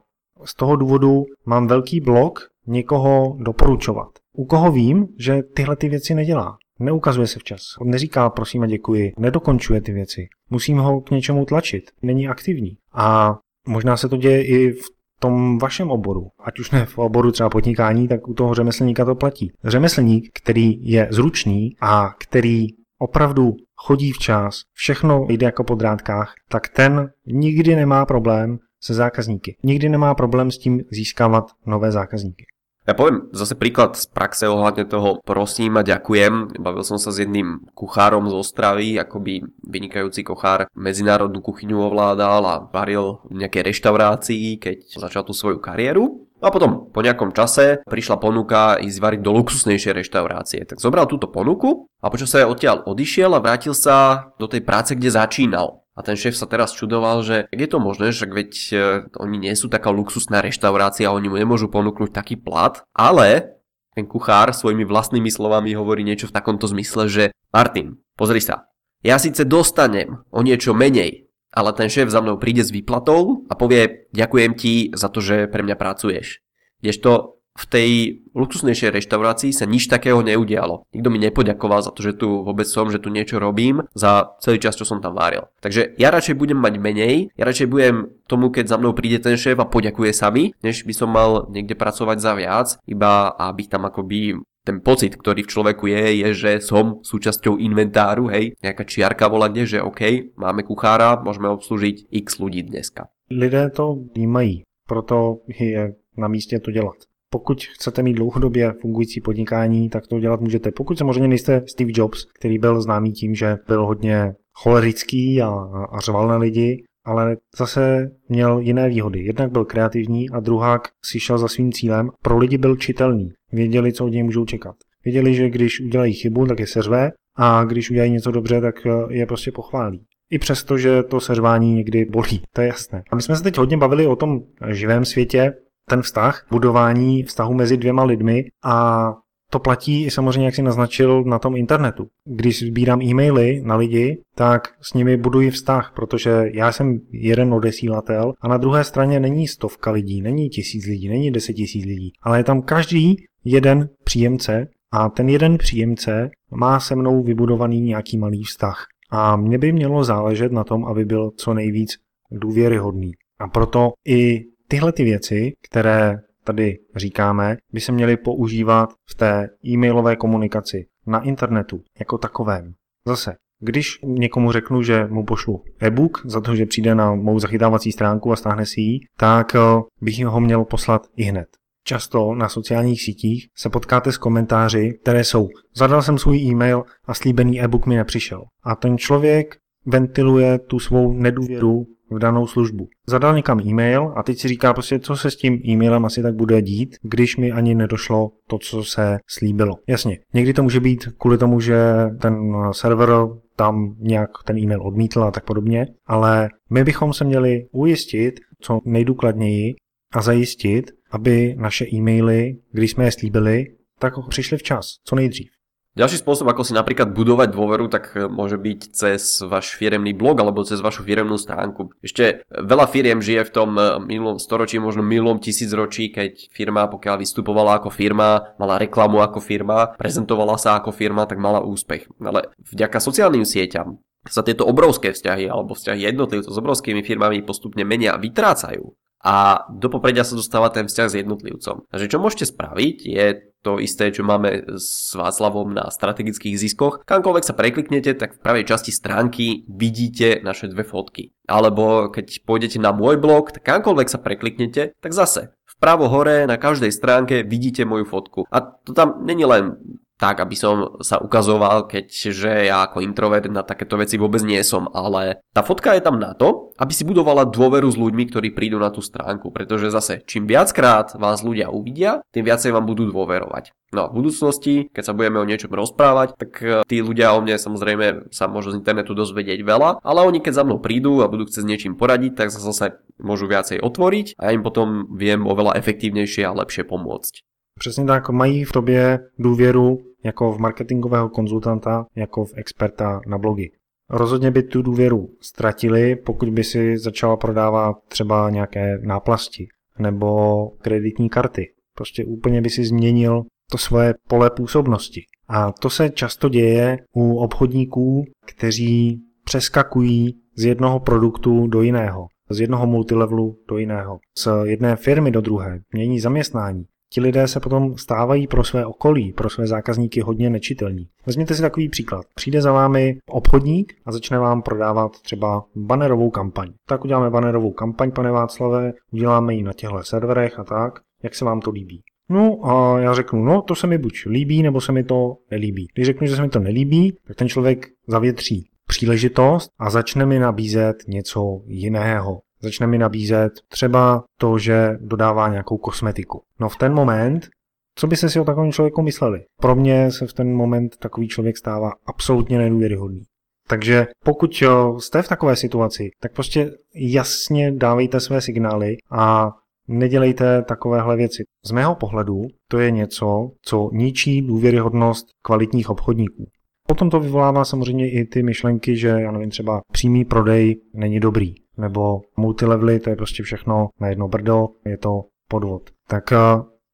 z 0.44 0.54
toho 0.54 0.76
důvodu 0.76 1.24
mám 1.46 1.66
velký 1.66 2.00
blok 2.00 2.40
někoho 2.66 3.36
doporučovat. 3.38 4.08
U 4.36 4.44
koho 4.44 4.72
vím, 4.72 5.06
že 5.18 5.42
tyhle 5.42 5.76
ty 5.76 5.88
věci 5.88 6.14
nedělá. 6.14 6.56
Neukazuje 6.80 7.26
se 7.26 7.38
včas. 7.38 7.60
Neříká 7.84 8.30
prosím 8.30 8.62
a 8.62 8.66
děkuji. 8.66 9.12
Nedokončuje 9.18 9.80
ty 9.80 9.92
věci. 9.92 10.28
Musím 10.50 10.78
ho 10.78 11.00
k 11.00 11.10
něčemu 11.10 11.44
tlačit. 11.44 11.90
Není 12.02 12.28
aktivní. 12.28 12.76
A 12.92 13.38
možná 13.68 13.96
se 13.96 14.08
to 14.08 14.16
děje 14.16 14.46
i 14.46 14.72
v 14.72 14.84
tom 15.20 15.58
vašem 15.58 15.90
oboru, 15.90 16.28
ať 16.44 16.58
už 16.58 16.70
ne 16.70 16.86
v 16.86 16.98
oboru 16.98 17.32
třeba 17.32 17.50
podnikání, 17.50 18.08
tak 18.08 18.28
u 18.28 18.34
toho 18.34 18.54
řemeslníka 18.54 19.04
to 19.04 19.14
platí. 19.14 19.52
Řemeslník, 19.64 20.30
který 20.42 20.90
je 20.90 21.08
zručný 21.10 21.76
a 21.80 22.14
který 22.18 22.66
opravdu 22.98 23.56
chodí 23.76 24.12
včas, 24.12 24.60
všechno 24.72 25.26
jde 25.28 25.46
jako 25.46 25.64
po 25.64 25.74
drátkách, 25.74 26.34
tak 26.48 26.68
ten 26.68 27.10
nikdy 27.26 27.76
nemá 27.76 28.06
problém 28.06 28.58
se 28.82 28.94
zákazníky. 28.94 29.56
Nikdy 29.64 29.88
nemá 29.88 30.14
problém 30.14 30.50
s 30.50 30.58
tím 30.58 30.80
získávat 30.90 31.50
nové 31.66 31.92
zákazníky. 31.92 32.44
Ja 32.90 32.98
poviem 32.98 33.30
zase 33.30 33.54
príklad 33.54 33.94
z 33.94 34.10
praxe 34.10 34.50
ohľadne 34.50 34.82
toho 34.82 35.22
prosím 35.22 35.78
a 35.78 35.86
ďakujem. 35.86 36.58
Bavil 36.58 36.82
som 36.82 36.98
sa 36.98 37.14
s 37.14 37.22
jedným 37.22 37.70
kuchárom 37.78 38.26
z 38.26 38.34
Ostravy, 38.34 38.98
akoby 38.98 39.46
vynikajúci 39.62 40.26
kuchár 40.26 40.66
medzinárodnú 40.74 41.38
kuchyňu 41.38 41.86
ovládal 41.86 42.42
a 42.50 42.66
varil 42.66 43.22
v 43.30 43.46
nejakej 43.46 43.70
reštaurácii, 43.70 44.58
keď 44.58 44.76
začal 44.98 45.22
tú 45.22 45.30
svoju 45.30 45.62
kariéru. 45.62 46.26
A 46.42 46.50
potom 46.50 46.90
po 46.90 46.98
nejakom 46.98 47.30
čase 47.30 47.78
prišla 47.86 48.18
ponuka 48.18 48.82
ísť 48.82 48.98
variť 48.98 49.20
do 49.22 49.38
luxusnejšej 49.38 50.02
reštaurácie. 50.02 50.66
Tak 50.66 50.82
zobral 50.82 51.06
túto 51.06 51.30
ponuku 51.30 51.86
a 52.02 52.10
počasie 52.10 52.42
odtiaľ 52.42 52.90
odišiel 52.90 53.30
a 53.38 53.44
vrátil 53.44 53.76
sa 53.76 54.32
do 54.34 54.50
tej 54.50 54.66
práce, 54.66 54.98
kde 54.98 55.14
začínal. 55.14 55.79
A 56.00 56.06
ten 56.06 56.16
šéf 56.16 56.32
sa 56.32 56.48
teraz 56.48 56.72
čudoval, 56.72 57.20
že 57.20 57.44
je 57.52 57.68
to 57.68 57.76
možné, 57.76 58.08
že 58.08 58.24
veď 58.24 58.52
e, 58.72 58.74
oni 59.20 59.36
nie 59.36 59.52
sú 59.52 59.68
taká 59.68 59.92
luxusná 59.92 60.40
reštaurácia, 60.40 61.12
oni 61.12 61.28
mu 61.28 61.36
nemôžu 61.36 61.68
ponúknuť 61.68 62.16
taký 62.16 62.40
plat, 62.40 62.80
ale 62.96 63.60
ten 63.92 64.08
kuchár 64.08 64.56
svojimi 64.56 64.88
vlastnými 64.88 65.28
slovami 65.28 65.76
hovorí 65.76 66.00
niečo 66.00 66.32
v 66.32 66.40
takomto 66.40 66.64
zmysle, 66.64 67.04
že 67.12 67.24
Martin, 67.52 68.00
pozri 68.16 68.40
sa, 68.40 68.72
ja 69.04 69.20
síce 69.20 69.44
dostanem 69.44 70.24
o 70.32 70.40
niečo 70.40 70.72
menej, 70.72 71.28
ale 71.52 71.76
ten 71.76 71.92
šéf 71.92 72.08
za 72.08 72.24
mnou 72.24 72.40
príde 72.40 72.64
s 72.64 72.72
výplatou 72.72 73.44
a 73.52 73.56
povie 73.56 74.08
ďakujem 74.16 74.56
ti 74.56 74.88
za 74.96 75.12
to, 75.12 75.20
že 75.20 75.52
pre 75.52 75.60
mňa 75.60 75.76
pracuješ. 75.76 76.40
Kdežto 76.80 77.39
v 77.60 77.64
tej 77.68 77.90
luxusnejšej 78.32 78.96
reštaurácii 78.96 79.52
sa 79.52 79.68
nič 79.68 79.92
takého 79.92 80.24
neudialo. 80.24 80.88
Nikto 80.96 81.08
mi 81.12 81.20
nepoďakoval 81.20 81.84
za 81.84 81.92
to, 81.92 82.00
že 82.00 82.16
tu 82.16 82.40
vôbec 82.40 82.64
som, 82.64 82.88
že 82.88 83.02
tu 83.02 83.12
niečo 83.12 83.36
robím 83.36 83.84
za 83.92 84.32
celý 84.40 84.56
čas, 84.56 84.80
čo 84.80 84.88
som 84.88 85.04
tam 85.04 85.12
varil. 85.12 85.52
Takže 85.60 86.00
ja 86.00 86.08
radšej 86.08 86.40
budem 86.40 86.56
mať 86.56 86.74
menej, 86.80 87.14
ja 87.36 87.44
radšej 87.44 87.68
budem 87.68 88.08
tomu, 88.24 88.48
keď 88.48 88.72
za 88.72 88.76
mnou 88.80 88.96
príde 88.96 89.20
ten 89.20 89.36
šéf 89.36 89.60
a 89.60 89.68
poďakuje 89.68 90.16
sa 90.16 90.32
mi, 90.32 90.56
než 90.64 90.88
by 90.88 90.94
som 90.96 91.12
mal 91.12 91.52
niekde 91.52 91.76
pracovať 91.76 92.16
za 92.16 92.32
viac, 92.32 92.68
iba 92.88 93.28
aby 93.36 93.68
tam 93.68 93.84
akoby 93.84 94.40
ten 94.64 94.84
pocit, 94.84 95.16
ktorý 95.16 95.44
v 95.44 95.52
človeku 95.52 95.84
je, 95.88 96.02
je, 96.20 96.28
že 96.36 96.52
som 96.60 97.00
súčasťou 97.00 97.56
inventáru, 97.56 98.28
hej, 98.28 98.54
nejaká 98.60 98.84
čiarka 98.84 99.26
volá 99.26 99.48
kde, 99.48 99.64
že 99.66 99.78
OK, 99.80 100.32
máme 100.36 100.62
kuchára, 100.62 101.16
môžeme 101.20 101.48
obslužiť 101.48 102.12
x 102.12 102.36
ľudí 102.38 102.68
dneska. 102.68 103.08
Lidé 103.32 103.70
to 103.72 103.96
vnímají, 104.14 104.62
proto 104.86 105.40
je 105.48 105.94
na 106.16 106.28
místě 106.28 106.58
to 106.60 106.70
dělat. 106.70 107.09
Pokud 107.30 107.64
chcete 107.64 108.02
mít 108.02 108.14
dlouhodobě 108.14 108.72
fungující 108.80 109.20
podnikání, 109.20 109.88
tak 109.88 110.06
to 110.06 110.20
dělat 110.20 110.40
můžete. 110.40 110.70
Pokud 110.70 110.98
samozřejmě 110.98 111.28
nejste 111.28 111.62
Steve 111.66 111.90
Jobs, 111.94 112.24
který 112.38 112.58
byl 112.58 112.82
známý 112.82 113.12
tím, 113.12 113.34
že 113.34 113.56
byl 113.68 113.86
hodně 113.86 114.34
cholerický 114.52 115.42
a, 115.42 115.48
a 115.90 116.00
řval 116.00 116.28
na 116.28 116.36
lidi, 116.36 116.84
ale 117.04 117.36
zase 117.58 118.10
měl 118.28 118.58
jiné 118.58 118.88
výhody. 118.88 119.24
Jednak 119.24 119.52
byl 119.52 119.64
kreativní 119.64 120.30
a 120.30 120.40
druhák 120.40 120.88
si 121.04 121.20
šel 121.20 121.38
za 121.38 121.48
svým 121.48 121.72
cílem. 121.72 122.10
Pro 122.22 122.38
lidi 122.38 122.58
byl 122.58 122.76
čitelný. 122.76 123.28
Věděli, 123.52 123.92
co 123.92 124.04
od 124.04 124.08
něj 124.08 124.22
můžou 124.22 124.44
čekat. 124.44 124.76
Věděli, 125.04 125.34
že 125.34 125.50
když 125.50 125.80
udělají 125.80 126.12
chybu, 126.12 126.46
tak 126.46 126.60
je 126.60 126.66
seřve 126.66 127.10
a 127.36 127.64
když 127.64 127.90
udělají 127.90 128.12
něco 128.12 128.30
dobře, 128.30 128.60
tak 128.60 128.74
je 129.10 129.26
prostě 129.26 129.52
pochválí. 129.52 130.04
I 130.30 130.38
přesto, 130.38 130.78
že 130.78 131.02
to 131.02 131.20
seřvání 131.20 131.74
někdy 131.74 132.04
bolí, 132.04 132.42
to 132.52 132.60
je 132.60 132.66
jasné. 132.66 133.02
A 133.10 133.16
my 133.16 133.22
jsme 133.22 133.36
se 133.36 133.42
teď 133.42 133.58
hodně 133.58 133.76
bavili 133.76 134.06
o 134.06 134.16
tom 134.16 134.40
živém 134.70 135.04
světě, 135.04 135.52
ten 135.90 136.02
vztah, 136.02 136.46
budování 136.50 137.22
vztahu 137.22 137.54
mezi 137.54 137.76
dvěma 137.76 138.04
lidmi 138.04 138.44
a 138.64 139.12
to 139.50 139.58
platí 139.58 140.04
i 140.04 140.10
samozřejmě, 140.10 140.44
jak 140.44 140.54
si 140.54 140.62
naznačil, 140.62 141.24
na 141.24 141.38
tom 141.38 141.56
internetu. 141.56 142.06
Když 142.24 142.66
sbírám 142.66 143.02
e-maily 143.02 143.62
na 143.64 143.76
lidi, 143.76 144.20
tak 144.34 144.68
s 144.80 144.94
nimi 144.94 145.16
buduji 145.16 145.50
vztah, 145.50 145.92
protože 145.96 146.44
já 146.54 146.72
jsem 146.72 146.98
jeden 147.12 147.54
odesílatel 147.54 148.32
a 148.40 148.48
na 148.48 148.56
druhé 148.56 148.84
straně 148.84 149.20
není 149.20 149.48
stovka 149.48 149.90
lidí, 149.90 150.22
není 150.22 150.48
tisíc 150.48 150.86
lidí, 150.86 151.08
není 151.08 151.30
deset 151.30 151.52
tisíc 151.52 151.84
lidí, 151.84 152.12
ale 152.22 152.38
je 152.38 152.44
tam 152.44 152.62
každý 152.62 153.16
jeden 153.44 153.88
příjemce 154.04 154.68
a 154.92 155.08
ten 155.08 155.28
jeden 155.28 155.58
příjemce 155.58 156.30
má 156.50 156.80
se 156.80 156.96
mnou 156.96 157.22
vybudovaný 157.22 157.80
nějaký 157.80 158.18
malý 158.18 158.44
vztah. 158.44 158.86
A 159.10 159.36
mě 159.36 159.58
by 159.58 159.72
mělo 159.72 160.04
záležet 160.04 160.52
na 160.52 160.64
tom, 160.64 160.84
aby 160.84 161.04
byl 161.04 161.30
co 161.36 161.54
nejvíc 161.54 161.90
důvěryhodný. 162.30 163.12
A 163.40 163.48
proto 163.48 163.92
i 164.08 164.44
tyhle 164.70 164.92
ty 164.92 165.04
věci, 165.04 165.52
které 165.70 166.18
tady 166.44 166.78
říkáme, 166.96 167.56
by 167.72 167.80
se 167.80 167.92
měly 167.92 168.16
používat 168.16 168.88
v 169.10 169.14
té 169.14 169.48
e-mailové 169.66 170.16
komunikaci 170.16 170.86
na 171.06 171.20
internetu 171.20 171.80
jako 171.98 172.18
takovém. 172.18 172.72
Zase, 173.06 173.34
když 173.60 173.98
někomu 174.02 174.52
řeknu, 174.52 174.82
že 174.82 175.06
mu 175.06 175.24
pošlu 175.24 175.62
e-book 175.82 176.22
za 176.24 176.40
to, 176.40 176.56
že 176.56 176.66
přijde 176.66 176.94
na 176.94 177.14
mou 177.14 177.38
zachytávací 177.38 177.92
stránku 177.92 178.32
a 178.32 178.36
stáhne 178.36 178.66
si 178.66 178.80
ji, 178.80 178.98
tak 179.16 179.54
eh, 179.54 179.58
bych 180.00 180.24
ho 180.24 180.40
měl 180.40 180.64
poslat 180.64 181.06
i 181.16 181.22
hned. 181.22 181.48
Často 181.84 182.34
na 182.34 182.48
sociálních 182.48 183.02
sítích 183.02 183.48
se 183.56 183.70
potkáte 183.70 184.12
s 184.12 184.18
komentáři, 184.18 184.98
které 185.02 185.24
jsou 185.24 185.48
zadal 185.76 186.02
jsem 186.02 186.18
svůj 186.18 186.38
e-mail 186.38 186.82
a 187.04 187.14
slíbený 187.14 187.62
e-book 187.62 187.86
mi 187.86 187.96
nepřišel. 187.96 188.42
A 188.64 188.76
ten 188.76 188.98
člověk 188.98 189.56
ventiluje 189.86 190.58
tu 190.58 190.78
svou 190.78 191.12
nedůvěru 191.12 191.86
v 192.10 192.18
danou 192.18 192.46
službu. 192.46 192.88
Zadal 193.06 193.34
někam 193.34 193.60
e-mail 193.60 194.12
a 194.16 194.22
teď 194.22 194.38
si 194.38 194.48
říká 194.48 194.72
prostě, 194.72 194.98
co 194.98 195.16
se 195.16 195.30
s 195.30 195.36
tím 195.36 195.60
e-mailem 195.68 196.04
asi 196.04 196.22
tak 196.22 196.34
bude 196.34 196.62
dít, 196.62 196.96
když 197.02 197.36
mi 197.36 197.52
ani 197.52 197.74
nedošlo 197.74 198.30
to, 198.48 198.58
co 198.58 198.84
se 198.84 199.18
slíbilo. 199.28 199.74
Jasně, 199.88 200.18
někdy 200.34 200.52
to 200.52 200.62
může 200.62 200.80
být 200.80 201.08
kvůli 201.18 201.38
tomu, 201.38 201.60
že 201.60 201.76
ten 202.20 202.34
server 202.72 203.08
tam 203.56 203.96
nějak 203.98 204.30
ten 204.44 204.58
e-mail 204.58 204.82
odmítl 204.82 205.22
a 205.22 205.30
tak 205.30 205.44
podobně, 205.44 205.86
ale 206.06 206.48
my 206.70 206.84
bychom 206.84 207.12
se 207.12 207.24
měli 207.24 207.66
ujistit 207.72 208.40
co 208.60 208.80
nejdůkladněji 208.84 209.74
a 210.14 210.22
zajistit, 210.22 210.90
aby 211.10 211.54
naše 211.58 211.86
e-maily, 211.92 212.56
když 212.72 212.90
jsme 212.90 213.04
je 213.04 213.12
slíbili, 213.12 213.64
tak 213.98 214.14
přišli 214.28 214.58
včas, 214.58 214.86
co 215.04 215.16
nejdřív. 215.16 215.59
Ďalší 215.98 216.22
spôsob, 216.22 216.46
ako 216.46 216.62
si 216.62 216.70
napríklad 216.70 217.10
budovať 217.10 217.50
dôveru, 217.50 217.90
tak 217.90 218.14
e, 218.14 218.30
môže 218.30 218.54
byť 218.54 218.80
cez 218.94 219.42
váš 219.42 219.74
firemný 219.74 220.14
blog 220.14 220.38
alebo 220.38 220.62
cez 220.62 220.78
vašu 220.78 221.02
firemnú 221.02 221.34
stránku. 221.34 221.90
Ešte 221.98 222.46
veľa 222.46 222.86
firiem 222.86 223.18
žije 223.18 223.50
v 223.50 223.54
tom 223.54 223.74
e, 223.74 223.98
minulom 223.98 224.38
storočí, 224.38 224.78
možno 224.78 225.02
minulom 225.02 225.42
tisícročí, 225.42 226.14
keď 226.14 226.46
firma, 226.54 226.86
pokiaľ 226.86 227.26
vystupovala 227.26 227.82
ako 227.82 227.90
firma, 227.90 228.54
mala 228.62 228.78
reklamu 228.78 229.18
ako 229.18 229.42
firma, 229.42 229.98
prezentovala 229.98 230.62
sa 230.62 230.78
ako 230.78 230.94
firma, 230.94 231.26
tak 231.26 231.42
mala 231.42 231.58
úspech. 231.58 232.06
Ale 232.22 232.54
vďaka 232.70 233.02
sociálnym 233.02 233.42
sieťam 233.42 233.98
sa 234.30 234.46
tieto 234.46 234.70
obrovské 234.70 235.10
vzťahy 235.10 235.50
alebo 235.50 235.74
vzťahy 235.74 236.06
jednotlivcov 236.06 236.54
s 236.54 236.60
obrovskými 236.60 237.02
firmami 237.02 237.42
postupne 237.42 237.82
menia 237.82 238.14
a 238.14 238.22
vytrácajú 238.22 238.94
a 239.20 239.68
do 239.68 239.92
popredia 239.92 240.24
sa 240.24 240.32
dostáva 240.32 240.72
ten 240.72 240.88
vzťah 240.88 241.08
s 241.12 241.18
jednotlivcom. 241.20 241.84
Takže 241.92 242.08
čo 242.08 242.22
môžete 242.22 242.48
spraviť 242.48 242.96
je 243.04 243.26
to 243.60 243.76
isté, 243.76 244.08
čo 244.08 244.24
máme 244.24 244.76
s 244.76 245.12
Václavom 245.12 245.72
na 245.72 245.92
strategických 245.92 246.56
ziskoch. 246.56 247.04
Kamkoľvek 247.04 247.44
sa 247.44 247.56
prekliknete, 247.56 248.16
tak 248.16 248.36
v 248.36 248.42
pravej 248.42 248.64
časti 248.68 248.92
stránky 248.92 249.68
vidíte 249.68 250.40
naše 250.40 250.72
dve 250.72 250.84
fotky. 250.84 251.36
Alebo 251.44 252.08
keď 252.08 252.40
pôjdete 252.48 252.80
na 252.80 252.96
môj 252.96 253.20
blog, 253.20 253.52
tak 253.52 253.68
kamkoľvek 253.68 254.08
sa 254.08 254.18
prekliknete, 254.20 254.96
tak 254.96 255.12
zase 255.12 255.52
vpravo 255.80 256.12
hore 256.12 256.44
na 256.44 256.60
každej 256.60 256.92
stránke 256.92 257.40
vidíte 257.40 257.88
moju 257.88 258.04
fotku. 258.04 258.44
A 258.52 258.60
to 258.60 258.92
tam 258.92 259.24
není 259.24 259.48
len 259.48 259.80
tak, 260.20 260.44
aby 260.44 260.52
som 260.52 261.00
sa 261.00 261.16
ukazoval, 261.16 261.88
keďže 261.88 262.68
ja 262.68 262.84
ako 262.84 263.00
introvert 263.00 263.48
na 263.48 263.64
takéto 263.64 263.96
veci 263.96 264.20
vôbec 264.20 264.44
nie 264.44 264.60
som, 264.60 264.86
ale 264.92 265.40
tá 265.56 265.64
fotka 265.64 265.96
je 265.96 266.04
tam 266.04 266.20
na 266.20 266.36
to, 266.36 266.76
aby 266.76 266.92
si 266.92 267.08
budovala 267.08 267.48
dôveru 267.48 267.88
s 267.88 267.96
ľuďmi, 267.96 268.28
ktorí 268.28 268.52
prídu 268.52 268.76
na 268.76 268.92
tú 268.92 269.00
stránku, 269.00 269.48
pretože 269.48 269.88
zase 269.88 270.20
čím 270.28 270.44
viackrát 270.44 271.16
vás 271.16 271.40
ľudia 271.40 271.72
uvidia, 271.72 272.20
tým 272.36 272.44
viacej 272.44 272.76
vám 272.76 272.84
budú 272.84 273.08
dôverovať. 273.08 273.72
No 273.90 274.06
a 274.06 274.10
v 274.12 274.22
budúcnosti, 274.22 274.86
keď 274.94 275.02
sa 275.02 275.16
budeme 275.16 275.42
o 275.42 275.48
niečom 275.48 275.74
rozprávať, 275.74 276.38
tak 276.38 276.62
e, 276.62 276.86
tí 276.86 277.02
ľudia 277.02 277.34
o 277.34 277.42
mne 277.42 277.58
samozrejme 277.58 278.30
sa 278.30 278.46
môžu 278.46 278.70
z 278.70 278.78
internetu 278.78 279.18
dozvedieť 279.18 279.66
veľa, 279.66 279.98
ale 280.06 280.20
oni 280.22 280.38
keď 280.38 280.62
za 280.62 280.66
mnou 280.68 280.78
prídu 280.78 281.26
a 281.26 281.30
budú 281.32 281.50
chcieť 281.50 281.66
s 281.66 281.66
niečím 281.66 281.98
poradiť, 281.98 282.38
tak 282.38 282.54
sa 282.54 282.62
zase 282.62 283.02
môžu 283.18 283.50
viacej 283.50 283.82
otvoriť 283.82 284.38
a 284.38 284.46
ja 284.46 284.54
im 284.54 284.62
potom 284.62 285.10
viem 285.10 285.42
oveľa 285.42 285.74
efektívnejšie 285.82 286.46
a 286.46 286.54
lepšie 286.54 286.86
pomôcť. 286.86 287.49
Přesně 287.80 288.04
tak, 288.04 288.30
mají 288.30 288.64
v 288.64 288.72
tobě 288.72 289.18
důvěru 289.38 289.98
jako 290.24 290.52
v 290.52 290.58
marketingového 290.58 291.28
konzultanta, 291.28 292.06
jako 292.16 292.44
v 292.44 292.52
experta 292.56 293.20
na 293.26 293.38
blogy. 293.38 293.70
Rozhodně 294.10 294.50
by 294.50 294.62
tu 294.62 294.82
důvěru 294.82 295.28
ztratili, 295.40 296.16
pokud 296.16 296.48
by 296.48 296.64
si 296.64 296.98
začala 296.98 297.36
prodávat 297.36 297.96
třeba 298.08 298.50
nějaké 298.50 298.98
náplasti 298.98 299.68
nebo 299.98 300.68
kreditní 300.68 301.28
karty. 301.28 301.66
Prostě 301.94 302.24
úplně 302.24 302.60
by 302.60 302.70
si 302.70 302.84
změnil 302.84 303.42
to 303.70 303.78
svoje 303.78 304.14
pole 304.28 304.50
působnosti. 304.50 305.22
A 305.48 305.72
to 305.72 305.90
se 305.90 306.10
často 306.10 306.48
děje 306.48 306.98
u 307.16 307.36
obchodníků, 307.36 308.24
kteří 308.46 309.20
přeskakují 309.44 310.40
z 310.56 310.64
jednoho 310.64 311.00
produktu 311.00 311.66
do 311.66 311.82
jiného, 311.82 312.26
z 312.50 312.60
jednoho 312.60 312.86
multilevelu 312.86 313.56
do 313.68 313.78
jiného, 313.78 314.18
z 314.38 314.48
jedné 314.64 314.96
firmy 314.96 315.30
do 315.30 315.40
druhé, 315.40 315.80
mění 315.92 316.20
zaměstnání, 316.20 316.84
Ti 317.12 317.20
lidé 317.20 317.48
se 317.48 317.60
potom 317.60 317.98
stávají 317.98 318.46
pro 318.46 318.64
své 318.64 318.86
okolí, 318.86 319.32
pro 319.32 319.50
své 319.50 319.66
zákazníky 319.66 320.20
hodně 320.20 320.50
nečitelní. 320.50 321.08
Vezměte 321.26 321.54
si 321.54 321.62
takový 321.62 321.88
příklad. 321.88 322.26
Přijde 322.34 322.62
za 322.62 322.72
vámi 322.72 323.18
obchodník 323.28 323.94
a 324.06 324.12
začne 324.12 324.38
vám 324.38 324.62
prodávat 324.62 325.20
třeba 325.20 325.64
banerovou 325.76 326.30
kampaň. 326.30 326.72
Tak 326.88 327.04
uděláme 327.04 327.30
banerovou 327.30 327.72
kampaň, 327.72 328.10
pane 328.10 328.30
Václave, 328.30 328.92
uděláme 329.12 329.54
ji 329.54 329.62
na 329.62 329.72
těchto 329.72 330.02
serverech 330.02 330.58
a 330.58 330.64
tak. 330.64 331.00
Jak 331.22 331.34
se 331.34 331.44
vám 331.44 331.60
to 331.60 331.70
líbí? 331.70 332.02
No 332.28 332.58
a 332.62 333.00
já 333.00 333.14
řeknu, 333.14 333.44
no 333.44 333.62
to 333.62 333.74
se 333.74 333.86
mi 333.86 333.98
buď 333.98 334.26
líbí, 334.26 334.62
nebo 334.62 334.80
se 334.80 334.92
mi 334.92 335.04
to 335.04 335.36
nelíbí. 335.50 335.88
Když 335.94 336.06
řeknu, 336.06 336.26
že 336.26 336.36
se 336.36 336.42
mi 336.42 336.48
to 336.48 336.58
nelíbí, 336.58 337.16
tak 337.26 337.36
ten 337.36 337.48
člověk 337.48 337.86
zavětří 338.06 338.68
příležitost 338.86 339.70
a 339.78 339.90
začne 339.90 340.26
mi 340.26 340.38
nabízet 340.38 340.96
něco 341.08 341.60
jiného 341.66 342.40
začne 342.62 342.86
mi 342.86 342.98
nabízet 342.98 343.52
třeba 343.68 344.24
to, 344.40 344.58
že 344.58 344.98
dodává 345.00 345.48
nějakou 345.48 345.78
kosmetiku. 345.78 346.42
No 346.60 346.68
v 346.68 346.76
ten 346.76 346.94
moment, 346.94 347.48
co 347.94 348.06
byste 348.06 348.28
si 348.28 348.40
o 348.40 348.44
takovém 348.44 348.72
člověku 348.72 349.02
mysleli? 349.02 349.40
Pro 349.60 349.74
mě 349.74 350.12
se 350.12 350.26
v 350.26 350.32
ten 350.32 350.56
moment 350.56 350.96
takový 350.96 351.28
člověk 351.28 351.56
stává 351.56 351.90
absolutně 352.06 352.58
nedůvěryhodný. 352.58 353.22
Takže 353.68 354.06
pokud 354.24 354.62
jste 354.98 355.22
v 355.22 355.28
takové 355.28 355.56
situaci, 355.56 356.10
tak 356.20 356.32
prostě 356.32 356.70
jasně 356.94 357.72
dávejte 357.72 358.20
své 358.20 358.40
signály 358.40 358.96
a 359.10 359.50
nedělejte 359.88 360.62
takovéhle 360.62 361.16
věci. 361.16 361.42
Z 361.66 361.70
mého 361.70 361.94
pohledu 361.94 362.42
to 362.70 362.78
je 362.78 362.90
něco, 362.90 363.50
co 363.62 363.90
ničí 363.92 364.42
důvěryhodnost 364.42 365.26
kvalitních 365.42 365.90
obchodníků. 365.90 366.46
Potom 366.88 367.10
to 367.10 367.20
vyvolává 367.20 367.64
samozřejmě 367.64 368.10
i 368.10 368.24
ty 368.24 368.42
myšlenky, 368.42 368.96
že 368.96 369.08
já 369.08 369.30
nevím, 369.30 369.50
třeba 369.50 369.80
přímý 369.92 370.24
prodej 370.24 370.76
není 370.94 371.20
dobrý 371.20 371.54
nebo 371.76 372.20
multilevely, 372.36 373.00
to 373.00 373.10
je 373.10 373.16
prostě 373.16 373.42
všechno 373.42 373.88
na 374.00 374.08
jedno 374.08 374.28
brdo, 374.28 374.68
je 374.86 374.98
to 374.98 375.22
podvod. 375.48 375.90
Tak 376.08 376.32
eh, 376.32 376.36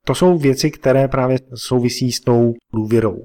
to 0.05 0.15
jsou 0.15 0.39
věci, 0.39 0.71
které 0.71 1.09
právě 1.09 1.39
souvisí 1.55 2.12
s 2.12 2.21
tou 2.21 2.53
důvěrou. 2.75 3.17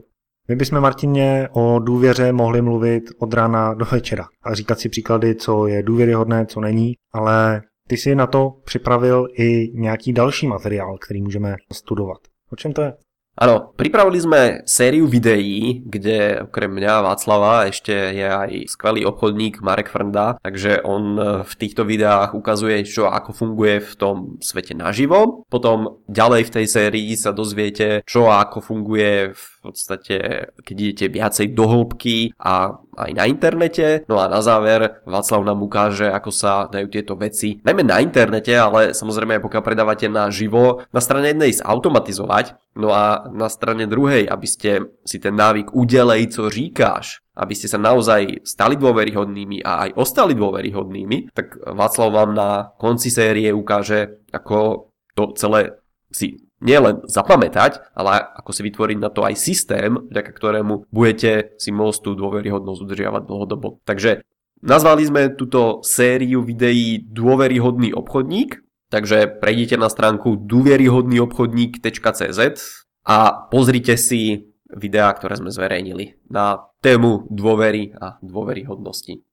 My 0.47 0.55
bychom, 0.55 0.81
Martině, 0.81 1.49
o 1.51 1.79
důvěře 1.79 2.31
mohli 2.31 2.61
mluvit 2.61 3.03
od 3.19 3.33
rána 3.33 3.73
do 3.73 3.85
večera 3.85 4.25
a 4.43 4.53
říkat 4.53 4.79
si 4.79 4.89
příklady, 4.89 5.35
co 5.35 5.67
je 5.67 5.83
důvěryhodné, 5.83 6.45
co 6.45 6.61
není, 6.61 6.93
ale 7.13 7.61
ty 7.87 7.97
si 7.97 8.15
na 8.15 8.27
to 8.27 8.51
připravil 8.65 9.27
i 9.37 9.71
nějaký 9.73 10.13
další 10.13 10.47
materiál, 10.47 10.97
který 10.97 11.21
můžeme 11.21 11.55
studovat. 11.73 12.17
O 12.51 12.55
čem 12.55 12.73
to 12.73 12.81
je? 12.81 12.93
Áno, 13.31 13.71
pripravili 13.79 14.19
sme 14.19 14.41
sériu 14.67 15.07
videí, 15.07 15.79
kde 15.87 16.45
okrem 16.45 16.67
mňa 16.67 16.99
Václava 16.99 17.71
ešte 17.71 17.95
je 17.95 18.27
aj 18.27 18.51
skvelý 18.75 19.07
obchodník 19.07 19.63
Marek 19.63 19.87
Frnda, 19.87 20.35
takže 20.43 20.83
on 20.83 21.15
v 21.41 21.53
týchto 21.55 21.87
videách 21.87 22.35
ukazuje, 22.35 22.83
čo 22.83 23.07
ako 23.07 23.31
funguje 23.31 23.79
v 23.81 23.93
tom 23.95 24.15
svete 24.43 24.75
naživo. 24.75 25.47
Potom 25.47 26.03
ďalej 26.11 26.51
v 26.51 26.53
tej 26.59 26.65
sérii 26.67 27.15
sa 27.15 27.31
dozviete, 27.31 28.03
čo 28.03 28.27
ako 28.27 28.59
funguje 28.59 29.31
v 29.31 29.45
podstate, 29.61 30.49
keď 30.65 30.75
idete 30.75 31.05
viacej 31.13 31.53
do 31.53 31.69
hĺbky 31.69 32.33
a 32.41 32.81
aj 32.97 33.11
na 33.13 33.25
internete. 33.29 34.03
No 34.09 34.19
a 34.19 34.27
na 34.27 34.41
záver 34.41 35.01
Václav 35.05 35.45
nám 35.45 35.61
ukáže, 35.61 36.09
ako 36.09 36.31
sa 36.33 36.65
dajú 36.67 36.89
tieto 36.89 37.13
veci, 37.15 37.61
najmä 37.61 37.85
na 37.85 38.01
internete, 38.01 38.51
ale 38.57 38.97
samozrejme 38.97 39.37
aj 39.37 39.45
pokiaľ 39.45 39.63
predávate 39.63 40.07
na 40.09 40.27
živo, 40.33 40.83
na 40.89 40.99
strane 40.99 41.31
jednej 41.31 41.53
zautomatizovať, 41.55 42.57
no 42.75 42.91
a 42.91 43.29
na 43.31 43.47
strane 43.47 43.85
druhej, 43.85 44.27
aby 44.27 44.47
ste 44.47 44.71
si 45.05 45.17
ten 45.21 45.37
návyk 45.37 45.71
udelej, 45.77 46.33
co 46.35 46.49
říkáš, 46.49 47.21
aby 47.37 47.53
ste 47.55 47.71
sa 47.71 47.79
naozaj 47.79 48.43
stali 48.43 48.75
dôveryhodnými 48.75 49.63
a 49.63 49.87
aj 49.87 49.89
ostali 49.95 50.35
dôveryhodnými, 50.35 51.31
tak 51.31 51.55
Václav 51.63 52.09
vám 52.11 52.31
na 52.35 52.49
konci 52.75 53.07
série 53.07 53.49
ukáže, 53.55 54.21
ako 54.35 54.91
to 55.15 55.35
celé 55.35 55.80
si 56.11 56.45
nielen 56.61 57.01
zapamätať, 57.09 57.95
ale 57.97 58.21
ako 58.37 58.53
si 58.53 58.61
vytvoriť 58.69 58.97
na 59.01 59.09
to 59.09 59.25
aj 59.25 59.35
systém, 59.35 59.97
vďaka 59.97 60.31
ktorému 60.31 60.85
budete 60.93 61.57
si 61.57 61.73
môcť 61.73 61.99
tú 62.05 62.13
dôveryhodnosť 62.13 62.79
udržiavať 62.85 63.23
dlhodobo. 63.25 63.81
Takže 63.83 64.21
nazvali 64.61 65.01
sme 65.05 65.33
túto 65.33 65.81
sériu 65.81 66.45
videí 66.45 67.01
Dôveryhodný 67.01 67.97
obchodník, 67.97 68.61
takže 68.93 69.41
prejdite 69.41 69.77
na 69.81 69.89
stránku 69.89 70.37
dôveryhodnýobchodník.cz 70.45 72.39
a 73.09 73.17
pozrite 73.49 73.97
si 73.97 74.53
videá, 74.69 75.09
ktoré 75.17 75.35
sme 75.35 75.49
zverejnili 75.49 76.21
na 76.29 76.69
tému 76.85 77.25
dôvery 77.33 77.97
a 77.97 78.21
dôveryhodnosti. 78.21 79.25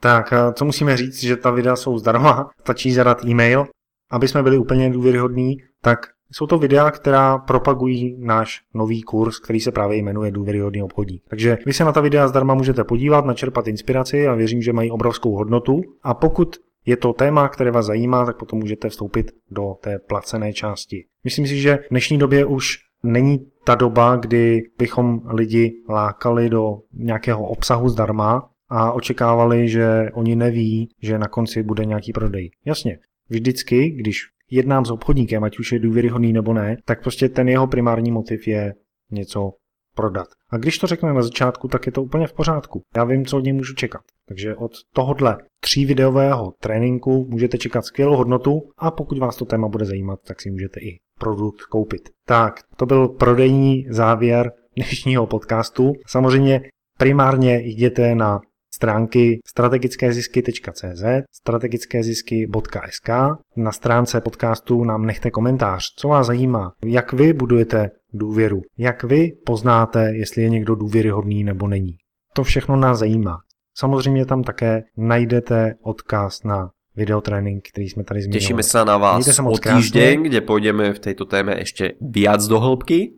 Tak, 0.00 0.54
co 0.54 0.64
musíme 0.64 0.96
říct, 0.96 1.20
že 1.20 1.36
ta 1.36 1.50
videa 1.50 1.76
jsou 1.76 1.98
zdarma, 1.98 2.50
stačí 2.60 2.92
zadat 2.92 3.24
e-mail 3.24 3.66
aby 4.14 4.28
jsme 4.28 4.42
byli 4.42 4.58
úplně 4.58 4.90
důvěryhodní, 4.90 5.56
tak 5.82 5.98
jsou 6.32 6.46
to 6.46 6.58
videa, 6.58 6.90
která 6.90 7.38
propagují 7.38 8.16
náš 8.18 8.60
nový 8.74 9.02
kurz, 9.02 9.38
který 9.38 9.60
se 9.60 9.72
právě 9.72 9.96
jmenuje 9.96 10.30
Důvěryhodný 10.30 10.82
obchodník. 10.82 11.22
Takže 11.28 11.58
vy 11.66 11.72
se 11.72 11.84
na 11.84 11.92
ta 11.92 12.00
videa 12.00 12.28
zdarma 12.28 12.54
můžete 12.54 12.84
podívat, 12.84 13.24
načerpat 13.24 13.68
inspiraci 13.68 14.26
a 14.26 14.34
věřím, 14.34 14.62
že 14.62 14.72
mají 14.72 14.90
obrovskou 14.90 15.36
hodnotu. 15.36 15.80
A 16.02 16.14
pokud 16.14 16.56
je 16.86 16.96
to 16.96 17.12
téma, 17.12 17.48
které 17.48 17.70
vás 17.70 17.86
zajímá, 17.86 18.26
tak 18.26 18.38
potom 18.38 18.58
můžete 18.58 18.88
vstoupit 18.88 19.32
do 19.50 19.74
té 19.80 19.98
placené 19.98 20.52
části. 20.52 21.04
Myslím 21.24 21.46
si, 21.46 21.60
že 21.60 21.76
v 21.76 21.90
dnešní 21.90 22.18
době 22.18 22.44
už 22.44 22.78
není 23.02 23.46
ta 23.64 23.74
doba, 23.74 24.16
kdy 24.16 24.62
bychom 24.78 25.20
lidi 25.26 25.72
lákali 25.88 26.48
do 26.48 26.78
nějakého 26.92 27.46
obsahu 27.46 27.88
zdarma 27.88 28.50
a 28.68 28.92
očekávali, 28.92 29.68
že 29.68 30.10
oni 30.14 30.36
neví, 30.36 30.88
že 31.02 31.18
na 31.18 31.28
konci 31.28 31.62
bude 31.62 31.84
nějaký 31.84 32.12
prodej. 32.12 32.50
Jasně, 32.64 32.98
vždycky, 33.28 33.90
když 33.90 34.20
jednám 34.50 34.84
s 34.84 34.90
obchodníkem, 34.90 35.44
ať 35.44 35.58
už 35.58 35.72
je 35.72 35.78
důvěryhodný 35.78 36.32
nebo 36.32 36.52
ne, 36.52 36.76
tak 36.84 37.02
prostě 37.02 37.28
ten 37.28 37.48
jeho 37.48 37.66
primární 37.66 38.12
motiv 38.12 38.48
je 38.48 38.74
něco 39.10 39.50
prodat. 39.94 40.28
A 40.50 40.56
když 40.56 40.78
to 40.78 40.86
řekne 40.86 41.12
na 41.12 41.22
začátku, 41.22 41.68
tak 41.68 41.86
je 41.86 41.92
to 41.92 42.02
úplně 42.02 42.26
v 42.26 42.32
pořádku. 42.32 42.82
Já 42.96 43.04
vím, 43.04 43.26
co 43.26 43.36
od 43.36 43.44
něj 43.44 43.52
můžu 43.52 43.74
čekat. 43.74 44.00
Takže 44.28 44.54
od 44.54 44.72
tohohle 44.94 45.38
tří 45.60 45.86
videového 45.86 46.52
tréninku 46.60 47.26
můžete 47.30 47.58
čekat 47.58 47.84
skvělou 47.84 48.16
hodnotu 48.16 48.62
a 48.78 48.90
pokud 48.90 49.18
vás 49.18 49.36
to 49.36 49.44
téma 49.44 49.68
bude 49.68 49.84
zajímat, 49.84 50.18
tak 50.26 50.40
si 50.40 50.50
můžete 50.50 50.80
i 50.80 50.98
produkt 51.18 51.62
koupit. 51.62 52.08
Tak, 52.26 52.54
to 52.76 52.86
byl 52.86 53.08
prodejní 53.08 53.86
závěr 53.90 54.52
dnešního 54.76 55.26
podcastu. 55.26 55.92
Samozřejmě 56.06 56.60
primárně 56.98 57.60
jděte 57.64 58.14
na 58.14 58.40
stránky 58.74 59.40
strategickézisky.cz, 59.46 61.04
strategickézisky.sk. 61.32 63.08
Na 63.56 63.72
stránce 63.72 64.20
podcastu 64.20 64.84
nám 64.84 65.06
nechte 65.06 65.30
komentář, 65.30 65.84
co 65.96 66.08
vás 66.08 66.26
zajímá, 66.26 66.72
jak 66.84 67.12
vy 67.12 67.32
budujete 67.32 67.90
důvěru, 68.12 68.62
jak 68.78 69.04
vy 69.04 69.32
poznáte, 69.46 70.12
jestli 70.14 70.42
je 70.42 70.50
někdo 70.50 70.74
důvěryhodný 70.74 71.44
nebo 71.44 71.68
není. 71.68 71.96
To 72.34 72.44
všechno 72.44 72.76
nás 72.76 72.98
zajímá. 72.98 73.38
Samozřejmě 73.76 74.26
tam 74.26 74.42
také 74.42 74.82
najdete 74.96 75.74
odkaz 75.82 76.42
na 76.42 76.70
videotrénink, 76.96 77.68
který 77.68 77.88
jsme 77.88 78.04
tady 78.04 78.22
zmínili. 78.22 78.40
Těšíme 78.40 78.62
se 78.62 78.84
na 78.84 78.98
vás 78.98 79.24
se 79.24 79.42
o 79.42 79.58
týždeň, 79.58 80.22
kde 80.22 80.40
půjdeme 80.40 80.92
v 80.92 80.98
této 80.98 81.24
téme 81.24 81.58
ještě 81.58 81.92
víc 82.00 82.46
do 82.48 82.60
hloubky. 82.60 83.12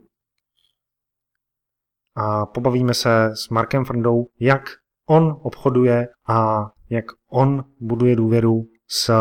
A 2.16 2.46
pobavíme 2.46 2.94
se 2.94 3.30
s 3.34 3.48
Markem 3.48 3.84
Frndou, 3.84 4.26
jak 4.40 4.62
on 5.08 5.40
obchoduje 5.42 6.08
a 6.28 6.70
jak 6.90 7.04
on 7.30 7.64
buduje 7.80 8.16
důvěru 8.16 8.64
s 8.88 9.12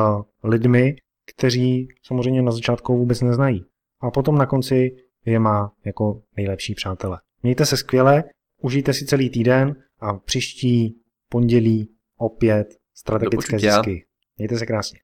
lidmi, 0.43 0.95
kteří 1.35 1.87
samozřejmě 2.03 2.41
na 2.41 2.51
začátku 2.51 2.97
vůbec 2.97 3.21
neznají. 3.21 3.65
A 4.01 4.11
potom 4.11 4.37
na 4.37 4.45
konci 4.45 4.91
je 5.25 5.39
má 5.39 5.71
jako 5.85 6.21
nejlepší 6.37 6.75
přátelé. 6.75 7.19
Mějte 7.43 7.65
se 7.65 7.77
skvěle, 7.77 8.23
užijte 8.61 8.93
si 8.93 9.05
celý 9.05 9.29
týden 9.29 9.75
a 9.99 10.13
příští 10.13 10.95
pondělí 11.29 11.89
opět 12.17 12.67
strategické 12.93 13.59
zisky. 13.59 14.05
Mějte 14.37 14.57
se 14.57 14.65
krásně. 14.65 14.99